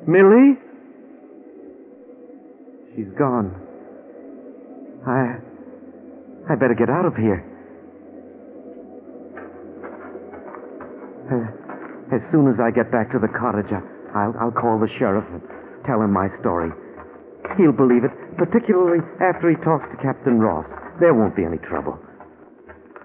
Millie? 0.08 0.58
She's 2.96 3.12
gone. 3.18 3.56
I. 5.08 5.38
I 6.52 6.56
better 6.56 6.76
get 6.78 6.90
out 6.90 7.06
of 7.06 7.16
here. 7.16 7.46
Uh, 11.32 11.48
as 12.12 12.22
soon 12.32 12.48
as 12.52 12.60
I 12.60 12.72
get 12.72 12.92
back 12.92 13.12
to 13.12 13.20
the 13.20 13.32
cottage, 13.32 13.72
I- 13.72 13.88
I'll, 14.12 14.36
I'll 14.40 14.52
call 14.56 14.78
the 14.80 14.92
sheriff 15.00 15.24
and 15.32 15.42
tell 15.88 16.02
him 16.04 16.12
my 16.12 16.28
story. 16.44 16.70
He'll 17.58 17.72
believe 17.76 18.04
it, 18.04 18.12
particularly 18.38 19.00
after 19.24 19.50
he 19.50 19.56
talks 19.64 19.88
to 19.92 20.04
Captain 20.04 20.40
Ross. 20.40 20.68
There 21.00 21.14
won't 21.14 21.36
be 21.36 21.46
any 21.46 21.58
trouble. 21.58 21.98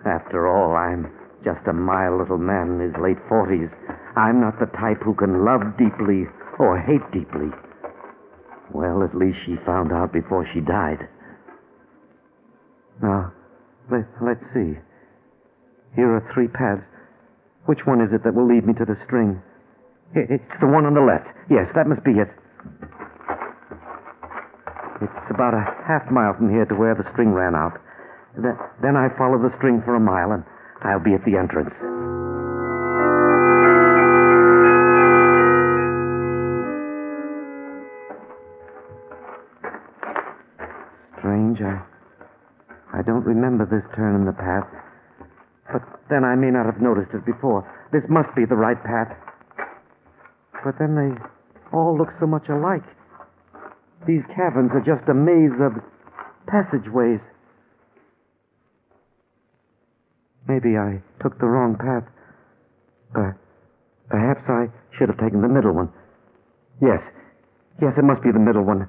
After 0.05 0.47
all, 0.47 0.75
I'm 0.77 1.07
just 1.45 1.63
a 1.69 1.73
mild 1.73 2.19
little 2.21 2.39
man 2.39 2.79
in 2.79 2.91
his 2.91 2.97
late 3.03 3.19
forties. 3.29 3.71
I'm 4.17 4.41
not 4.41 4.59
the 4.59 4.67
type 4.79 4.99
who 5.03 5.15
can 5.15 5.45
love 5.45 5.63
deeply 5.79 6.27
or 6.59 6.79
hate 6.79 7.07
deeply. 7.13 7.51
Well, 8.75 9.03
at 9.03 9.15
least 9.15 9.39
she 9.47 9.57
found 9.65 9.93
out 9.93 10.13
before 10.13 10.47
she 10.53 10.61
died. 10.61 11.07
Now, 13.03 13.33
let, 13.91 14.07
let's 14.23 14.43
see. 14.55 14.75
Here 15.95 16.11
are 16.11 16.31
three 16.35 16.49
paths. 16.49 16.83
Which 17.67 17.85
one 17.85 18.01
is 18.01 18.13
it 18.13 18.23
that 18.23 18.35
will 18.35 18.47
lead 18.47 18.67
me 18.67 18.75
to 18.75 18.85
the 18.85 18.97
string? 19.05 19.43
It's 20.15 20.61
the 20.61 20.69
one 20.69 20.87
on 20.87 20.95
the 20.95 21.03
left. 21.03 21.27
Yes, 21.51 21.67
that 21.75 21.87
must 21.87 22.05
be 22.05 22.13
it. 22.13 22.31
It's 25.03 25.31
about 25.31 25.53
a 25.53 25.67
half 25.87 26.09
mile 26.11 26.33
from 26.35 26.49
here 26.49 26.65
to 26.65 26.75
where 26.75 26.95
the 26.95 27.05
string 27.13 27.33
ran 27.35 27.55
out. 27.55 27.75
Then 28.39 28.97
I 28.97 29.09
follow 29.19 29.37
the 29.39 29.55
string 29.59 29.83
for 29.85 29.95
a 29.97 30.01
mile, 30.01 30.33
and 30.33 30.45
I'll 30.83 31.03
be 31.03 31.15
at 31.15 31.25
the 31.25 31.37
entrance. 31.37 31.75
Strange, 41.19 41.61
I, 41.61 41.83
I 42.95 43.03
don't 43.03 43.25
remember 43.27 43.67
this 43.67 43.83
turn 43.97 44.15
in 44.15 44.25
the 44.25 44.33
path. 44.33 44.69
Then 46.09 46.25
I 46.25 46.35
may 46.37 46.51
not 46.51 46.67
have 46.67 46.81
noticed 46.81 47.11
it 47.15 47.27
before. 47.27 47.67
This 47.93 48.03
must 48.09 48.31
be 48.37 48.45
the 48.47 48.55
right 48.55 48.79
path. 48.79 49.11
But 50.65 50.79
then 50.79 50.95
they 50.95 51.11
all 51.73 51.97
look 51.97 52.11
so 52.21 52.27
much 52.27 52.49
alike. 52.49 52.87
These 54.07 54.23
caverns 54.35 54.71
are 54.71 54.85
just 54.87 55.09
a 55.11 55.15
maze 55.15 55.59
of 55.59 55.83
passageways. 56.47 57.21
Maybe 60.47 60.79
I 60.79 61.03
took 61.23 61.39
the 61.39 61.47
wrong 61.47 61.75
path. 61.75 62.07
But 63.13 63.35
perhaps 64.09 64.47
I 64.47 64.71
should 64.97 65.09
have 65.09 65.19
taken 65.19 65.43
the 65.43 65.51
middle 65.51 65.75
one. 65.75 65.91
Yes, 66.81 67.03
yes, 67.83 67.93
it 67.99 68.05
must 68.05 68.23
be 68.23 68.31
the 68.31 68.39
middle 68.39 68.63
one. 68.63 68.87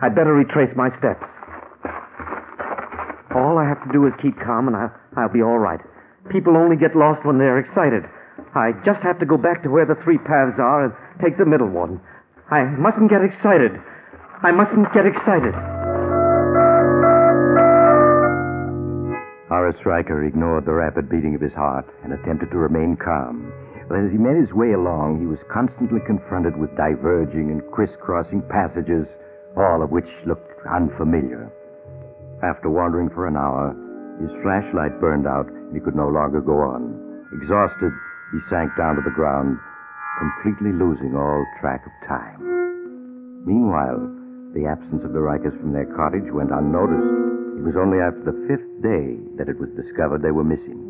I'd 0.00 0.14
better 0.14 0.34
retrace 0.34 0.70
my 0.76 0.90
steps. 0.98 1.24
All 3.34 3.58
I 3.58 3.66
have 3.68 3.82
to 3.84 3.92
do 3.92 4.06
is 4.06 4.12
keep 4.22 4.38
calm, 4.38 4.68
and 4.68 4.76
I'll, 4.76 4.92
I'll 5.16 5.32
be 5.32 5.42
all 5.42 5.58
right. 5.58 5.80
People 6.30 6.56
only 6.58 6.76
get 6.76 6.96
lost 6.96 7.24
when 7.24 7.38
they're 7.38 7.58
excited. 7.58 8.04
I 8.54 8.72
just 8.84 9.00
have 9.00 9.18
to 9.20 9.26
go 9.26 9.36
back 9.36 9.62
to 9.62 9.70
where 9.70 9.86
the 9.86 9.96
three 10.02 10.18
paths 10.18 10.58
are 10.58 10.84
and 10.84 10.94
take 11.22 11.38
the 11.38 11.46
middle 11.46 11.68
one. 11.68 12.00
I 12.50 12.64
mustn't 12.64 13.10
get 13.10 13.22
excited. 13.22 13.72
I 14.42 14.52
mustn't 14.52 14.92
get 14.92 15.06
excited. 15.06 15.54
Horace 19.48 19.78
Riker 19.86 20.24
ignored 20.24 20.66
the 20.66 20.74
rapid 20.74 21.08
beating 21.08 21.34
of 21.34 21.40
his 21.40 21.52
heart 21.52 21.86
and 22.02 22.12
attempted 22.12 22.50
to 22.50 22.58
remain 22.58 22.96
calm. 22.96 23.52
But 23.88 23.98
as 24.00 24.10
he 24.10 24.18
made 24.18 24.36
his 24.36 24.52
way 24.52 24.72
along, 24.72 25.20
he 25.20 25.26
was 25.26 25.38
constantly 25.52 26.00
confronted 26.04 26.56
with 26.56 26.76
diverging 26.76 27.50
and 27.50 27.62
crisscrossing 27.70 28.42
passages, 28.50 29.06
all 29.56 29.82
of 29.82 29.90
which 29.90 30.08
looked 30.26 30.50
unfamiliar. 30.66 31.50
After 32.42 32.68
wandering 32.68 33.08
for 33.10 33.26
an 33.28 33.36
hour, 33.36 33.74
his 34.20 34.32
flashlight 34.42 35.00
burned 35.00 35.26
out 35.26 35.48
and 35.48 35.74
he 35.74 35.80
could 35.80 35.96
no 35.96 36.08
longer 36.08 36.40
go 36.40 36.56
on. 36.64 36.96
Exhausted, 37.36 37.92
he 38.32 38.40
sank 38.48 38.72
down 38.76 38.96
to 38.96 39.02
the 39.04 39.14
ground, 39.14 39.58
completely 40.18 40.72
losing 40.72 41.14
all 41.16 41.44
track 41.60 41.84
of 41.84 41.92
time. 42.08 42.40
Meanwhile, 43.44 44.00
the 44.56 44.64
absence 44.64 45.04
of 45.04 45.12
the 45.12 45.20
Rikers 45.20 45.54
from 45.60 45.72
their 45.72 45.86
cottage 45.92 46.32
went 46.32 46.50
unnoticed. 46.50 47.60
It 47.60 47.64
was 47.64 47.76
only 47.76 48.00
after 48.00 48.24
the 48.24 48.40
fifth 48.48 48.68
day 48.80 49.20
that 49.36 49.52
it 49.52 49.60
was 49.60 49.68
discovered 49.76 50.22
they 50.22 50.32
were 50.32 50.46
missing. 50.46 50.80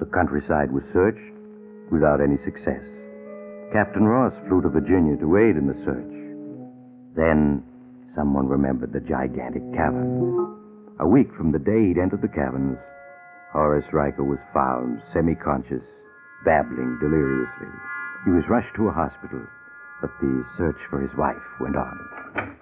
The 0.00 0.08
countryside 0.08 0.72
was 0.72 0.84
searched 0.92 1.36
without 1.92 2.20
any 2.20 2.40
success. 2.44 2.82
Captain 3.72 4.04
Ross 4.04 4.32
flew 4.48 4.62
to 4.62 4.68
Virginia 4.68 5.16
to 5.20 5.36
aid 5.36 5.56
in 5.56 5.66
the 5.68 5.76
search. 5.84 6.14
Then 7.14 7.62
someone 8.14 8.48
remembered 8.48 8.92
the 8.92 9.00
gigantic 9.00 9.62
caverns. 9.74 10.55
A 10.98 11.06
week 11.06 11.28
from 11.36 11.52
the 11.52 11.58
day 11.58 11.88
he'd 11.88 12.00
entered 12.00 12.22
the 12.22 12.28
caverns, 12.28 12.78
Horace 13.52 13.84
Riker 13.92 14.24
was 14.24 14.38
found 14.54 15.02
semi-conscious, 15.12 15.84
babbling 16.44 16.98
deliriously. 17.00 17.68
He 18.24 18.30
was 18.30 18.48
rushed 18.48 18.74
to 18.76 18.88
a 18.88 18.92
hospital, 18.92 19.44
but 20.00 20.10
the 20.20 20.44
search 20.56 20.80
for 20.88 21.00
his 21.00 21.10
wife 21.18 21.36
went 21.60 21.76
on. 21.76 22.56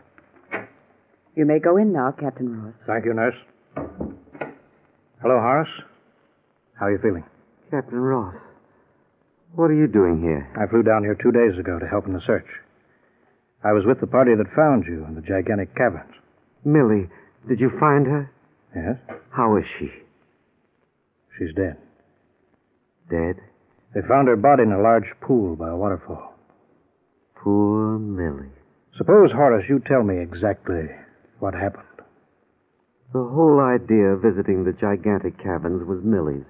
You 1.36 1.46
may 1.46 1.58
go 1.58 1.76
in 1.76 1.92
now, 1.92 2.10
Captain 2.10 2.62
Ross. 2.62 2.74
Thank 2.86 3.04
you, 3.04 3.14
nurse. 3.14 3.34
Hello, 5.22 5.38
Horace. 5.38 5.68
How 6.78 6.86
are 6.86 6.92
you 6.92 6.98
feeling? 6.98 7.24
Captain 7.70 7.98
Ross, 7.98 8.34
what 9.54 9.70
are 9.70 9.78
you 9.78 9.86
doing 9.86 10.20
here? 10.20 10.50
I 10.58 10.66
flew 10.68 10.82
down 10.82 11.04
here 11.04 11.14
two 11.14 11.30
days 11.30 11.58
ago 11.58 11.78
to 11.78 11.86
help 11.86 12.06
in 12.06 12.12
the 12.12 12.20
search. 12.26 12.46
I 13.62 13.72
was 13.72 13.86
with 13.86 14.00
the 14.00 14.06
party 14.06 14.34
that 14.34 14.54
found 14.56 14.84
you 14.86 15.04
in 15.06 15.14
the 15.14 15.22
gigantic 15.22 15.74
caverns. 15.76 16.12
Millie, 16.64 17.08
did 17.48 17.60
you 17.60 17.70
find 17.78 18.06
her? 18.06 18.30
Yes? 18.74 18.96
How 19.30 19.56
is 19.56 19.64
she? 19.78 19.90
She's 21.38 21.54
dead. 21.54 21.76
Dead? 23.10 23.36
They 23.94 24.00
found 24.08 24.28
her 24.28 24.36
body 24.36 24.62
in 24.62 24.72
a 24.72 24.82
large 24.82 25.06
pool 25.20 25.56
by 25.56 25.70
a 25.70 25.76
waterfall. 25.76 26.34
Poor 27.36 27.98
Millie. 27.98 28.50
Suppose, 28.96 29.30
Horace, 29.32 29.66
you 29.68 29.80
tell 29.80 30.02
me 30.02 30.18
exactly 30.20 30.88
what 31.38 31.54
happened. 31.54 31.84
The 33.12 33.22
whole 33.22 33.60
idea 33.60 34.14
of 34.14 34.22
visiting 34.22 34.64
the 34.64 34.72
gigantic 34.72 35.38
caverns 35.38 35.86
was 35.86 36.02
Millie's. 36.02 36.46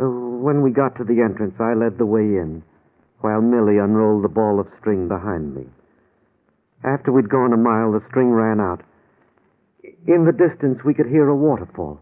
Uh, 0.00 0.08
when 0.40 0.62
we 0.62 0.70
got 0.70 0.96
to 0.96 1.04
the 1.04 1.20
entrance, 1.20 1.54
I 1.60 1.74
led 1.74 1.98
the 1.98 2.06
way 2.06 2.22
in, 2.22 2.62
while 3.20 3.42
Millie 3.42 3.76
unrolled 3.76 4.24
the 4.24 4.32
ball 4.32 4.60
of 4.60 4.68
string 4.80 5.08
behind 5.08 5.54
me. 5.54 5.66
After 6.84 7.12
we'd 7.12 7.28
gone 7.28 7.52
a 7.52 7.58
mile, 7.58 7.92
the 7.92 8.04
string 8.08 8.30
ran 8.30 8.60
out. 8.60 8.80
In 10.06 10.24
the 10.24 10.32
distance, 10.32 10.84
we 10.84 10.94
could 10.94 11.06
hear 11.06 11.28
a 11.28 11.36
waterfall. 11.36 12.00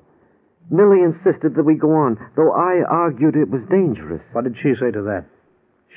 Millie 0.70 1.02
insisted 1.02 1.54
that 1.54 1.64
we 1.64 1.76
go 1.76 1.92
on, 1.92 2.18
though 2.36 2.52
I 2.52 2.82
argued 2.82 3.36
it 3.36 3.50
was 3.50 3.62
dangerous. 3.70 4.22
What 4.32 4.44
did 4.44 4.56
she 4.56 4.74
say 4.74 4.90
to 4.90 5.02
that? 5.02 5.24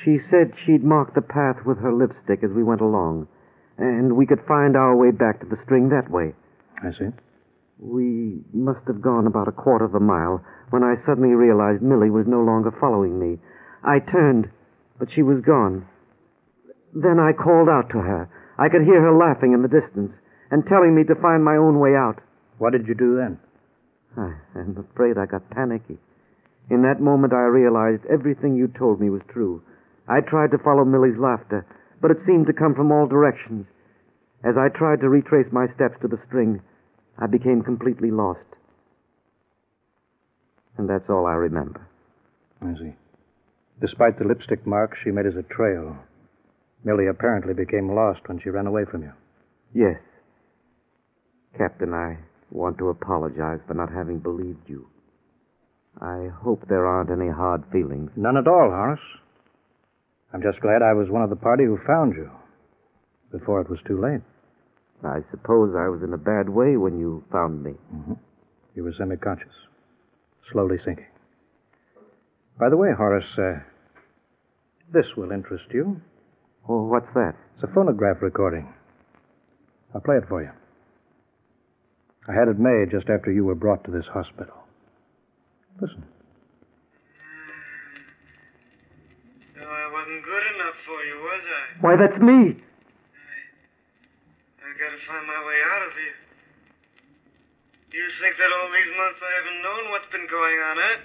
She 0.03 0.19
said 0.29 0.53
she'd 0.55 0.83
mark 0.83 1.13
the 1.13 1.21
path 1.21 1.65
with 1.65 1.77
her 1.79 1.93
lipstick 1.93 2.43
as 2.43 2.51
we 2.51 2.63
went 2.63 2.81
along, 2.81 3.27
and 3.77 4.15
we 4.15 4.25
could 4.25 4.45
find 4.47 4.75
our 4.77 4.95
way 4.95 5.11
back 5.11 5.39
to 5.41 5.45
the 5.45 5.61
string 5.63 5.89
that 5.89 6.09
way. 6.09 6.33
I 6.81 6.91
see. 6.91 7.09
We 7.79 8.43
must 8.53 8.87
have 8.87 9.01
gone 9.01 9.27
about 9.27 9.47
a 9.47 9.51
quarter 9.51 9.85
of 9.85 9.95
a 9.95 9.99
mile 9.99 10.43
when 10.69 10.83
I 10.83 10.95
suddenly 11.05 11.33
realized 11.35 11.81
Millie 11.81 12.09
was 12.09 12.27
no 12.27 12.41
longer 12.41 12.71
following 12.79 13.19
me. 13.19 13.39
I 13.83 13.99
turned, 13.99 14.49
but 14.99 15.09
she 15.11 15.23
was 15.23 15.41
gone. 15.41 15.85
Then 16.93 17.19
I 17.19 17.33
called 17.33 17.69
out 17.69 17.89
to 17.89 17.99
her. 17.99 18.29
I 18.57 18.69
could 18.69 18.83
hear 18.83 19.01
her 19.01 19.17
laughing 19.17 19.53
in 19.53 19.63
the 19.63 19.67
distance 19.67 20.13
and 20.51 20.63
telling 20.67 20.93
me 20.93 21.03
to 21.05 21.15
find 21.15 21.43
my 21.43 21.55
own 21.55 21.79
way 21.79 21.95
out. 21.95 22.19
What 22.59 22.73
did 22.73 22.85
you 22.87 22.93
do 22.93 23.15
then? 23.15 23.39
I 24.17 24.35
am 24.59 24.77
afraid 24.77 25.17
I 25.17 25.25
got 25.25 25.49
panicky. 25.49 25.97
In 26.69 26.83
that 26.83 27.01
moment, 27.01 27.33
I 27.33 27.47
realized 27.47 28.03
everything 28.11 28.55
you 28.55 28.67
told 28.67 28.99
me 28.99 29.09
was 29.09 29.21
true. 29.31 29.63
I 30.07 30.19
tried 30.19 30.51
to 30.51 30.57
follow 30.63 30.85
Millie's 30.85 31.17
laughter, 31.17 31.65
but 32.01 32.11
it 32.11 32.17
seemed 32.25 32.47
to 32.47 32.53
come 32.53 32.75
from 32.75 32.91
all 32.91 33.07
directions. 33.07 33.65
As 34.43 34.55
I 34.57 34.69
tried 34.69 34.99
to 35.01 35.09
retrace 35.09 35.47
my 35.51 35.67
steps 35.75 35.95
to 36.01 36.07
the 36.07 36.19
string, 36.27 36.61
I 37.17 37.27
became 37.27 37.61
completely 37.61 38.11
lost. 38.11 38.39
And 40.77 40.89
that's 40.89 41.09
all 41.09 41.25
I 41.25 41.33
remember. 41.33 41.87
I 42.61 42.73
see. 42.73 42.93
Despite 43.79 44.19
the 44.19 44.25
lipstick 44.25 44.65
marks 44.65 44.97
she 45.03 45.11
made 45.11 45.25
as 45.25 45.35
a 45.35 45.43
trail, 45.43 45.95
Millie 46.83 47.07
apparently 47.07 47.53
became 47.53 47.93
lost 47.93 48.27
when 48.27 48.39
she 48.39 48.49
ran 48.49 48.67
away 48.67 48.85
from 48.85 49.03
you. 49.03 49.11
Yes. 49.73 49.99
Captain, 51.57 51.93
I 51.93 52.17
want 52.51 52.77
to 52.77 52.89
apologize 52.89 53.59
for 53.67 53.73
not 53.73 53.91
having 53.91 54.19
believed 54.19 54.67
you. 54.67 54.87
I 55.99 56.29
hope 56.41 56.63
there 56.67 56.85
aren't 56.85 57.11
any 57.11 57.29
hard 57.29 57.63
feelings. 57.71 58.11
None 58.15 58.37
at 58.37 58.47
all, 58.47 58.69
Horace. 58.69 58.99
I'm 60.33 60.41
just 60.41 60.61
glad 60.61 60.81
I 60.81 60.93
was 60.93 61.09
one 61.09 61.23
of 61.23 61.29
the 61.29 61.35
party 61.35 61.65
who 61.65 61.77
found 61.85 62.15
you 62.15 62.29
before 63.31 63.61
it 63.61 63.69
was 63.69 63.79
too 63.85 63.99
late. 64.01 64.21
I 65.03 65.19
suppose 65.31 65.75
I 65.75 65.89
was 65.89 66.01
in 66.03 66.13
a 66.13 66.17
bad 66.17 66.47
way 66.47 66.77
when 66.77 66.99
you 66.99 67.23
found 67.31 67.63
me. 67.63 67.73
You 68.75 68.83
were 68.83 68.93
semi 68.97 69.17
conscious, 69.17 69.51
slowly 70.51 70.77
sinking. 70.85 71.07
By 72.59 72.69
the 72.69 72.77
way, 72.77 72.89
Horace, 72.95 73.25
uh, 73.37 73.59
this 74.93 75.05
will 75.17 75.31
interest 75.31 75.65
you. 75.71 75.99
Oh, 76.69 76.85
what's 76.85 77.11
that? 77.15 77.33
It's 77.55 77.63
a 77.63 77.73
phonograph 77.73 78.21
recording. 78.21 78.71
I'll 79.93 80.01
play 80.01 80.17
it 80.17 80.27
for 80.29 80.43
you. 80.43 80.51
I 82.29 82.33
had 82.37 82.47
it 82.47 82.59
made 82.61 82.93
just 82.93 83.09
after 83.09 83.31
you 83.31 83.45
were 83.45 83.57
brought 83.57 83.83
to 83.85 83.91
this 83.91 84.05
hospital. 84.05 84.53
Listen. 85.81 86.05
No, 89.57 89.65
I 89.65 89.85
wasn't 89.89 90.21
good 90.21 90.45
enough 90.53 90.77
for 90.85 90.99
you, 91.01 91.17
was 91.17 91.41
I? 91.41 91.63
Why, 91.81 91.93
that's 91.97 92.19
me. 92.21 92.61
I 94.61 94.67
gotta 94.77 95.01
find 95.09 95.25
my 95.25 95.41
way 95.41 95.59
out 95.73 95.81
of 95.89 95.93
here. 95.97 96.19
You 97.91 98.05
think 98.21 98.37
that 98.37 98.51
all 98.53 98.69
these 98.69 98.93
months 98.95 99.19
I 99.19 99.31
haven't 99.41 99.59
known 99.65 99.83
what's 99.89 100.09
been 100.13 100.29
going 100.29 100.59
on, 100.61 100.77
eh? 100.77 100.97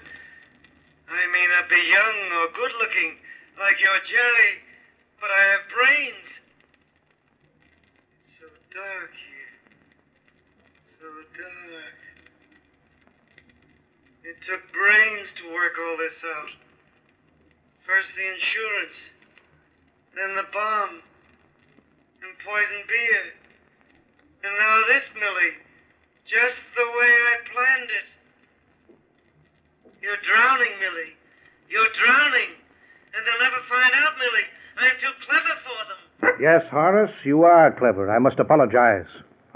I 1.09 1.22
may 1.33 1.46
not 1.48 1.66
be 1.72 1.81
young 1.81 2.16
or 2.29 2.44
good 2.52 2.74
looking 2.76 3.16
like 3.57 3.81
your 3.81 3.98
Jerry, 4.05 4.52
but 5.16 5.33
I 5.33 5.42
have 5.57 5.64
brains. 5.72 6.29
It's 8.29 8.37
so 8.38 8.48
dark 8.70 9.11
It 14.27 14.35
took 14.42 14.59
brains 14.75 15.29
to 15.38 15.55
work 15.55 15.79
all 15.79 15.97
this 15.97 16.19
out. 16.19 16.51
First 17.87 18.11
the 18.19 18.27
insurance, 18.27 18.99
then 20.19 20.35
the 20.35 20.47
bomb, 20.51 20.99
and 22.27 22.33
poison 22.42 22.83
beer. 22.90 23.23
And 24.42 24.53
now 24.59 24.75
this, 24.90 25.07
Millie. 25.14 25.55
Just 26.27 26.59
the 26.75 26.87
way 26.90 27.12
I 27.14 27.35
planned 27.55 27.90
it. 27.95 28.09
You're 30.03 30.19
drowning, 30.27 30.75
Millie. 30.83 31.14
You're 31.71 31.95
drowning. 31.95 32.51
And 33.14 33.21
they'll 33.23 33.42
never 33.47 33.62
find 33.71 33.95
out, 33.95 34.19
Millie. 34.19 34.49
I'm 34.75 34.97
too 34.99 35.14
clever 35.23 35.55
for 35.62 35.81
them. 35.87 36.01
Yes, 36.42 36.66
Horace, 36.71 37.14
you 37.23 37.47
are 37.47 37.71
clever. 37.79 38.11
I 38.11 38.19
must 38.19 38.42
apologize. 38.42 39.07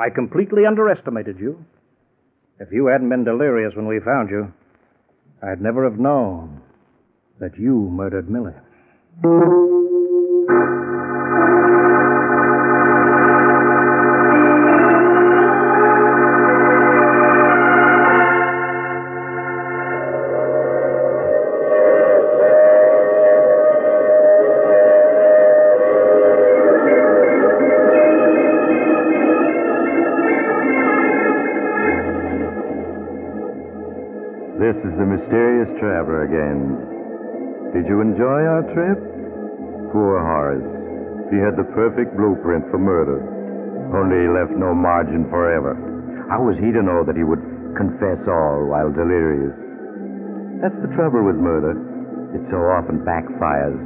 I 0.00 0.08
completely 0.08 0.64
underestimated 0.64 1.38
you. 1.38 1.62
If 2.58 2.72
you 2.72 2.86
hadn't 2.86 3.10
been 3.10 3.24
delirious 3.24 3.74
when 3.76 3.86
we 3.86 4.00
found 4.00 4.30
you, 4.30 4.52
I'd 5.42 5.60
never 5.60 5.84
have 5.84 5.98
known 5.98 6.62
that 7.38 7.58
you 7.58 7.74
murdered 7.74 8.30
Millie. 8.30 8.54
Perfect 41.90 42.14
blueprint 42.14 42.62
for 42.70 42.78
murder. 42.78 43.18
Only 43.90 44.22
he 44.22 44.30
left 44.30 44.54
no 44.54 44.70
margin 44.70 45.26
for 45.26 45.50
error. 45.50 45.74
How 46.30 46.38
was 46.38 46.54
he 46.62 46.70
to 46.70 46.86
know 46.86 47.02
that 47.02 47.18
he 47.18 47.26
would 47.26 47.42
confess 47.74 48.22
all 48.30 48.70
while 48.70 48.94
delirious? 48.94 49.50
That's 50.62 50.78
the 50.86 50.94
trouble 50.94 51.26
with 51.26 51.34
murder. 51.42 51.74
It 52.30 52.46
so 52.46 52.62
often 52.78 53.02
backfires, 53.02 53.82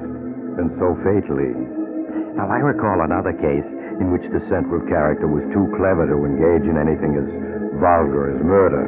and 0.61 0.69
so 0.77 0.93
fatally. 1.01 1.57
Now, 2.37 2.53
I 2.53 2.61
recall 2.61 3.01
another 3.01 3.33
case 3.41 3.65
in 3.97 4.13
which 4.13 4.29
the 4.29 4.45
central 4.53 4.85
character 4.85 5.25
was 5.25 5.49
too 5.57 5.65
clever 5.81 6.05
to 6.05 6.29
engage 6.29 6.69
in 6.69 6.77
anything 6.77 7.17
as 7.17 7.25
vulgar 7.81 8.37
as 8.37 8.41
murder. 8.45 8.85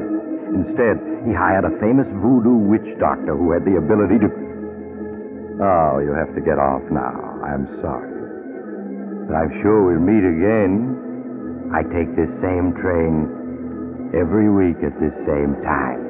Instead, 0.52 1.00
he 1.24 1.32
hired 1.32 1.64
a 1.64 1.72
famous 1.80 2.06
voodoo 2.20 2.68
witch 2.68 2.90
doctor 3.00 3.32
who 3.32 3.56
had 3.56 3.64
the 3.64 3.80
ability 3.80 4.20
to. 4.20 4.28
Oh, 5.64 6.04
you 6.04 6.12
have 6.12 6.36
to 6.36 6.44
get 6.44 6.60
off 6.60 6.84
now. 6.92 7.16
I'm 7.40 7.64
sorry. 7.80 8.15
I'm 9.34 9.50
sure 9.62 9.86
we'll 9.86 10.00
meet 10.00 10.24
again. 10.24 11.70
I 11.74 11.82
take 11.82 12.14
this 12.16 12.30
same 12.40 12.72
train 12.80 14.10
every 14.14 14.48
week 14.50 14.76
at 14.82 14.98
this 15.00 15.12
same 15.26 15.54
time. 15.62 16.06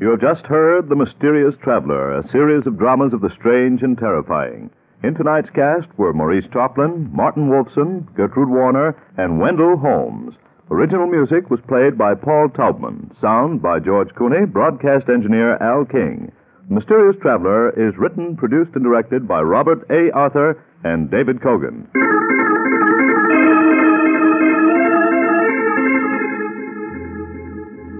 You 0.00 0.10
have 0.10 0.20
just 0.20 0.44
heard 0.46 0.88
The 0.88 0.96
Mysterious 0.96 1.54
Traveler, 1.62 2.18
a 2.18 2.28
series 2.30 2.66
of 2.66 2.76
dramas 2.76 3.12
of 3.12 3.20
the 3.20 3.30
strange 3.38 3.82
and 3.82 3.96
terrifying. 3.96 4.70
In 5.02 5.14
tonight's 5.16 5.50
cast 5.50 5.88
were 5.98 6.12
Maurice 6.12 6.46
Tarplin, 6.54 7.10
Martin 7.12 7.48
Wolfson, 7.48 8.06
Gertrude 8.14 8.48
Warner, 8.48 8.94
and 9.18 9.40
Wendell 9.40 9.76
Holmes. 9.76 10.34
Original 10.70 11.08
music 11.08 11.50
was 11.50 11.58
played 11.66 11.98
by 11.98 12.14
Paul 12.14 12.48
Taubman. 12.54 13.10
Sound 13.20 13.60
by 13.60 13.80
George 13.80 14.14
Cooney, 14.16 14.46
broadcast 14.46 15.08
engineer 15.08 15.56
Al 15.60 15.84
King. 15.84 16.30
Mysterious 16.70 17.16
Traveler 17.20 17.70
is 17.70 17.98
written, 17.98 18.36
produced, 18.36 18.70
and 18.76 18.84
directed 18.84 19.26
by 19.26 19.40
Robert 19.40 19.84
A. 19.90 20.14
Arthur 20.14 20.62
and 20.84 21.10
David 21.10 21.40
Kogan. 21.40 21.90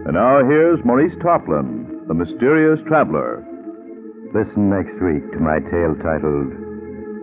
And 0.07 0.15
now 0.15 0.47
here's 0.47 0.79
Maurice 0.85 1.15
Tarplin, 1.19 2.07
The 2.07 2.15
Mysterious 2.15 2.79
Traveler. 2.87 3.45
Listen 4.33 4.71
next 4.71 4.95
week 5.03 5.31
to 5.33 5.41
my 5.41 5.59
tale 5.59 5.97
titled 6.01 6.62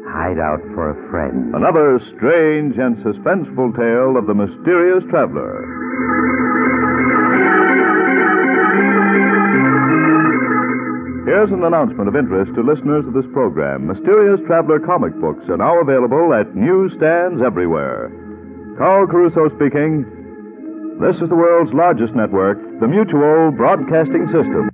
Hideout 0.09 0.61
for 0.73 0.89
a 0.91 0.97
Friend. 1.09 1.53
Another 1.53 2.01
strange 2.17 2.75
and 2.77 2.97
suspenseful 3.05 3.77
tale 3.77 4.17
of 4.17 4.25
the 4.25 4.33
mysterious 4.33 5.03
traveler. 5.09 5.65
Here's 11.29 11.53
an 11.53 11.63
announcement 11.63 12.09
of 12.09 12.15
interest 12.17 12.51
to 12.55 12.65
listeners 12.65 13.05
of 13.05 13.13
this 13.13 13.29
program. 13.33 13.85
Mysterious 13.85 14.41
Traveler 14.47 14.79
comic 14.81 15.13
books 15.21 15.45
are 15.47 15.61
now 15.61 15.77
available 15.79 16.33
at 16.33 16.55
newsstands 16.55 17.41
everywhere. 17.45 18.09
Carl 18.77 19.05
Caruso 19.05 19.47
speaking. 19.55 20.09
This 20.97 21.15
is 21.21 21.29
the 21.29 21.37
world's 21.37 21.71
largest 21.71 22.15
network, 22.15 22.57
the 22.81 22.87
Mutual 22.89 23.51
Broadcasting 23.53 24.25
System. 24.33 24.73